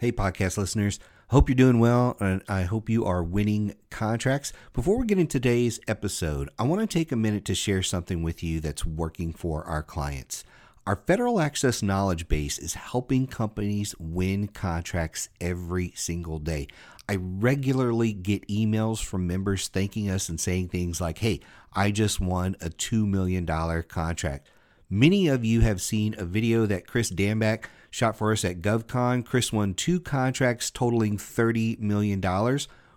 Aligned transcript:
Hey, 0.00 0.12
podcast 0.12 0.56
listeners. 0.56 0.98
Hope 1.28 1.50
you're 1.50 1.54
doing 1.54 1.78
well, 1.78 2.16
and 2.20 2.42
I 2.48 2.62
hope 2.62 2.88
you 2.88 3.04
are 3.04 3.22
winning 3.22 3.74
contracts. 3.90 4.50
Before 4.72 4.98
we 4.98 5.06
get 5.06 5.18
into 5.18 5.32
today's 5.32 5.78
episode, 5.86 6.48
I 6.58 6.62
want 6.62 6.80
to 6.80 6.86
take 6.86 7.12
a 7.12 7.16
minute 7.16 7.44
to 7.44 7.54
share 7.54 7.82
something 7.82 8.22
with 8.22 8.42
you 8.42 8.60
that's 8.60 8.86
working 8.86 9.34
for 9.34 9.62
our 9.64 9.82
clients. 9.82 10.42
Our 10.86 11.02
federal 11.06 11.38
access 11.38 11.82
knowledge 11.82 12.28
base 12.28 12.58
is 12.58 12.72
helping 12.72 13.26
companies 13.26 13.94
win 13.98 14.48
contracts 14.48 15.28
every 15.38 15.92
single 15.96 16.38
day. 16.38 16.68
I 17.06 17.18
regularly 17.20 18.14
get 18.14 18.48
emails 18.48 19.04
from 19.04 19.26
members 19.26 19.68
thanking 19.68 20.08
us 20.08 20.30
and 20.30 20.40
saying 20.40 20.68
things 20.68 21.02
like, 21.02 21.18
Hey, 21.18 21.40
I 21.74 21.90
just 21.90 22.20
won 22.20 22.56
a 22.62 22.70
$2 22.70 23.06
million 23.06 23.44
contract. 23.82 24.48
Many 24.88 25.28
of 25.28 25.44
you 25.44 25.60
have 25.60 25.82
seen 25.82 26.14
a 26.16 26.24
video 26.24 26.64
that 26.64 26.86
Chris 26.86 27.10
Damback 27.10 27.66
shot 27.90 28.16
for 28.16 28.32
us 28.32 28.44
at 28.44 28.60
GovCon. 28.60 29.24
Chris 29.24 29.52
won 29.52 29.74
two 29.74 30.00
contracts 30.00 30.70
totaling 30.70 31.18
$30 31.18 31.78
million. 31.80 32.20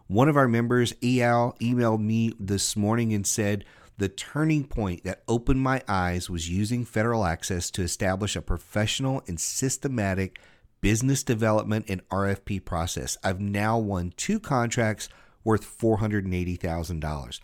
One 0.08 0.30
of 0.30 0.38
our 0.38 0.48
members, 0.48 0.94
EAL, 1.04 1.56
emailed 1.60 2.02
me 2.02 2.34
this 2.40 2.76
morning 2.76 3.14
and 3.14 3.26
said, 3.26 3.66
the 3.98 4.10
turning 4.10 4.66
point 4.66 5.04
that 5.04 5.24
opened 5.28 5.62
my 5.62 5.82
eyes 5.88 6.30
was 6.30 6.50
using 6.50 6.84
federal 6.84 7.26
access 7.26 7.70
to 7.72 7.84
establish 7.84 8.36
a 8.36 8.42
professional 8.42 9.22
and 9.28 9.40
systematic 9.40 10.40
business 10.82 11.24
development 11.24 11.86
and 11.88 12.08
RFP 12.10 12.66
process. 12.66 13.18
I've 13.24 13.40
now 13.40 13.78
won 13.78 14.14
two 14.18 14.40
contracts 14.40 15.10
worth 15.44 15.64
$480,000. 15.80 17.40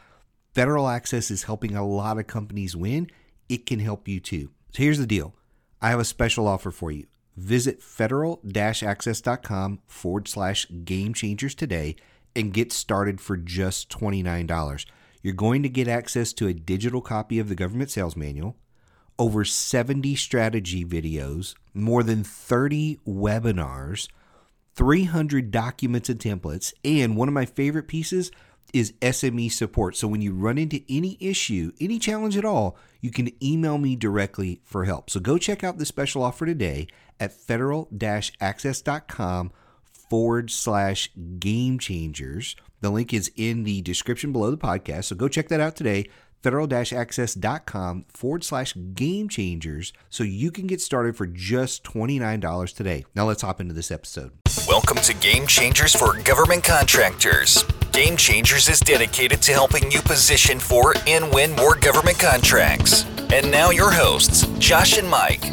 Federal 0.54 0.88
access 0.88 1.30
is 1.32 1.44
helping 1.44 1.76
a 1.76 1.88
lot 1.88 2.18
of 2.18 2.28
companies 2.28 2.76
win. 2.76 3.10
It 3.48 3.66
can 3.66 3.80
help 3.80 4.08
you 4.08 4.20
too. 4.20 4.50
So 4.72 4.84
here's 4.84 4.98
the 4.98 5.06
deal 5.06 5.34
I 5.82 5.90
have 5.92 6.00
a 6.00 6.06
special 6.06 6.48
offer 6.48 6.72
for 6.72 6.92
you. 6.92 7.06
Visit 7.40 7.82
federal 7.82 8.42
access.com 8.54 9.80
forward 9.88 10.28
slash 10.28 10.68
game 10.84 11.14
changers 11.14 11.56
today 11.56 11.96
and 12.36 12.54
get 12.54 12.74
started 12.74 13.22
for 13.22 13.38
just 13.38 13.90
$29. 13.90 14.86
You're 15.24 15.34
going 15.34 15.64
to 15.64 15.70
get 15.70 15.88
access 15.88 16.34
to 16.34 16.48
a 16.48 16.54
digital 16.54 17.00
copy 17.00 17.40
of 17.40 17.48
the 17.48 17.56
government 17.56 17.92
sales 17.92 18.18
manual, 18.18 18.58
over 19.18 19.46
70 19.46 20.16
strategy 20.16 20.84
videos, 20.84 21.56
more 21.74 22.04
than 22.04 22.26
30 22.26 23.00
webinars, 23.08 24.10
300 24.76 25.50
documents 25.50 26.10
and 26.10 26.20
templates, 26.20 26.74
and 26.84 27.16
one 27.16 27.30
of 27.30 27.34
my 27.34 27.46
favorite 27.46 27.88
pieces 27.88 28.32
is 28.74 28.94
SME 29.02 29.52
support. 29.52 29.96
So 29.96 30.08
when 30.08 30.22
you 30.22 30.34
run 30.34 30.58
into 30.58 30.82
any 30.90 31.18
issue, 31.20 31.72
any 31.80 32.00
challenge 32.00 32.38
at 32.38 32.46
all, 32.46 32.78
you 33.02 33.12
can 33.12 33.32
email 33.44 33.78
me 33.78 33.96
directly 33.96 34.62
for 34.64 34.86
help. 34.86 35.10
So 35.10 35.20
go 35.20 35.38
check 35.38 35.64
out 35.64 35.78
the 35.78 35.86
special 35.86 36.24
offer 36.24 36.46
today 36.46 36.88
at 37.20 37.32
federal 37.32 37.90
access.com 38.42 39.52
forward 39.92 40.52
slash 40.52 41.10
game 41.40 41.80
changers. 41.80 42.56
The 42.82 42.90
link 42.90 43.14
is 43.14 43.32
in 43.36 43.64
the 43.64 43.82
description 43.82 44.32
below 44.32 44.52
the 44.52 44.58
podcast. 44.58 45.06
So 45.06 45.16
go 45.16 45.28
check 45.28 45.50
that 45.50 45.60
out 45.60 45.76
today 45.76 46.06
federal 46.42 46.74
access.com 46.74 48.06
forward 48.08 48.44
slash 48.44 48.74
game 48.94 49.30
changers 49.30 49.94
so 50.10 50.24
you 50.24 50.52
can 50.52 50.68
get 50.68 50.82
started 50.82 51.16
for 51.16 51.28
just 51.28 51.84
$29 51.84 52.76
today. 52.76 53.06
Now 53.16 53.28
let's 53.28 53.42
hop 53.42 53.60
into 53.60 53.74
this 53.74 53.92
episode. 53.92 54.32
Welcome 54.68 54.98
to 54.98 55.14
Game 55.16 55.48
Changers 55.48 55.96
for 55.96 56.22
Government 56.24 56.64
Contractors. 56.64 57.66
Game 58.00 58.16
Changers 58.16 58.70
is 58.70 58.80
dedicated 58.80 59.42
to 59.42 59.52
helping 59.52 59.92
you 59.92 60.02
position 60.02 60.58
for 60.58 60.96
and 61.06 61.34
win 61.34 61.54
more 61.58 61.76
government 61.76 62.18
contracts. 62.18 63.04
And 63.34 63.52
now 63.52 63.72
your 63.72 63.92
hosts, 63.92 64.48
Josh 64.58 64.98
and 64.98 65.10
Mike. 65.10 65.44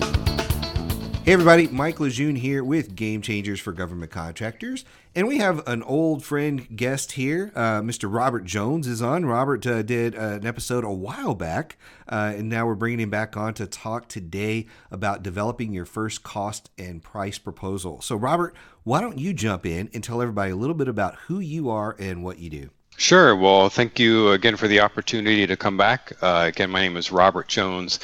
Hey 1.26 1.32
everybody, 1.32 1.66
Mike 1.66 1.98
Lejeune 1.98 2.36
here 2.36 2.62
with 2.62 2.94
Game 2.94 3.20
Changers 3.20 3.58
for 3.58 3.72
Government 3.72 4.12
Contractors, 4.12 4.84
and 5.12 5.26
we 5.26 5.38
have 5.38 5.66
an 5.66 5.82
old 5.82 6.22
friend 6.22 6.68
guest 6.76 7.10
here. 7.10 7.50
Uh, 7.56 7.80
Mr. 7.80 8.08
Robert 8.08 8.44
Jones 8.44 8.86
is 8.86 9.02
on. 9.02 9.26
Robert 9.26 9.66
uh, 9.66 9.82
did 9.82 10.14
uh, 10.14 10.20
an 10.20 10.46
episode 10.46 10.84
a 10.84 10.92
while 10.92 11.34
back, 11.34 11.78
uh, 12.08 12.32
and 12.36 12.48
now 12.48 12.64
we're 12.64 12.76
bringing 12.76 13.00
him 13.00 13.10
back 13.10 13.36
on 13.36 13.54
to 13.54 13.66
talk 13.66 14.06
today 14.06 14.66
about 14.92 15.24
developing 15.24 15.72
your 15.72 15.84
first 15.84 16.22
cost 16.22 16.70
and 16.78 17.02
price 17.02 17.38
proposal. 17.38 18.00
So, 18.00 18.14
Robert, 18.14 18.54
why 18.84 19.00
don't 19.00 19.18
you 19.18 19.32
jump 19.32 19.66
in 19.66 19.90
and 19.92 20.04
tell 20.04 20.22
everybody 20.22 20.52
a 20.52 20.56
little 20.56 20.76
bit 20.76 20.86
about 20.86 21.16
who 21.26 21.40
you 21.40 21.68
are 21.68 21.96
and 21.98 22.22
what 22.22 22.38
you 22.38 22.50
do? 22.50 22.70
Sure. 22.98 23.36
Well, 23.36 23.68
thank 23.68 23.98
you 23.98 24.30
again 24.30 24.56
for 24.56 24.68
the 24.68 24.80
opportunity 24.80 25.46
to 25.46 25.54
come 25.54 25.76
back. 25.76 26.12
Uh, 26.22 26.46
again, 26.48 26.70
my 26.70 26.80
name 26.80 26.96
is 26.96 27.12
Robert 27.12 27.46
Jones. 27.46 28.00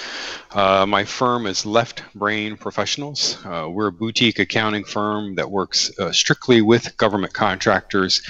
Uh, 0.51 0.85
my 0.87 1.03
firm 1.07 1.47
is 1.47 1.65
Left 1.65 2.03
Brain 2.15 2.59
Professionals. 2.59 3.39
Uh, 3.43 3.71
we're 3.71 3.87
a 3.87 3.93
boutique 3.93 4.39
accounting 4.39 4.85
firm 4.85 5.35
that 5.37 5.51
works 5.51 5.99
uh, 5.99 6.13
strictly 6.13 6.61
with 6.61 6.95
government 6.99 7.33
contractors, 7.33 8.21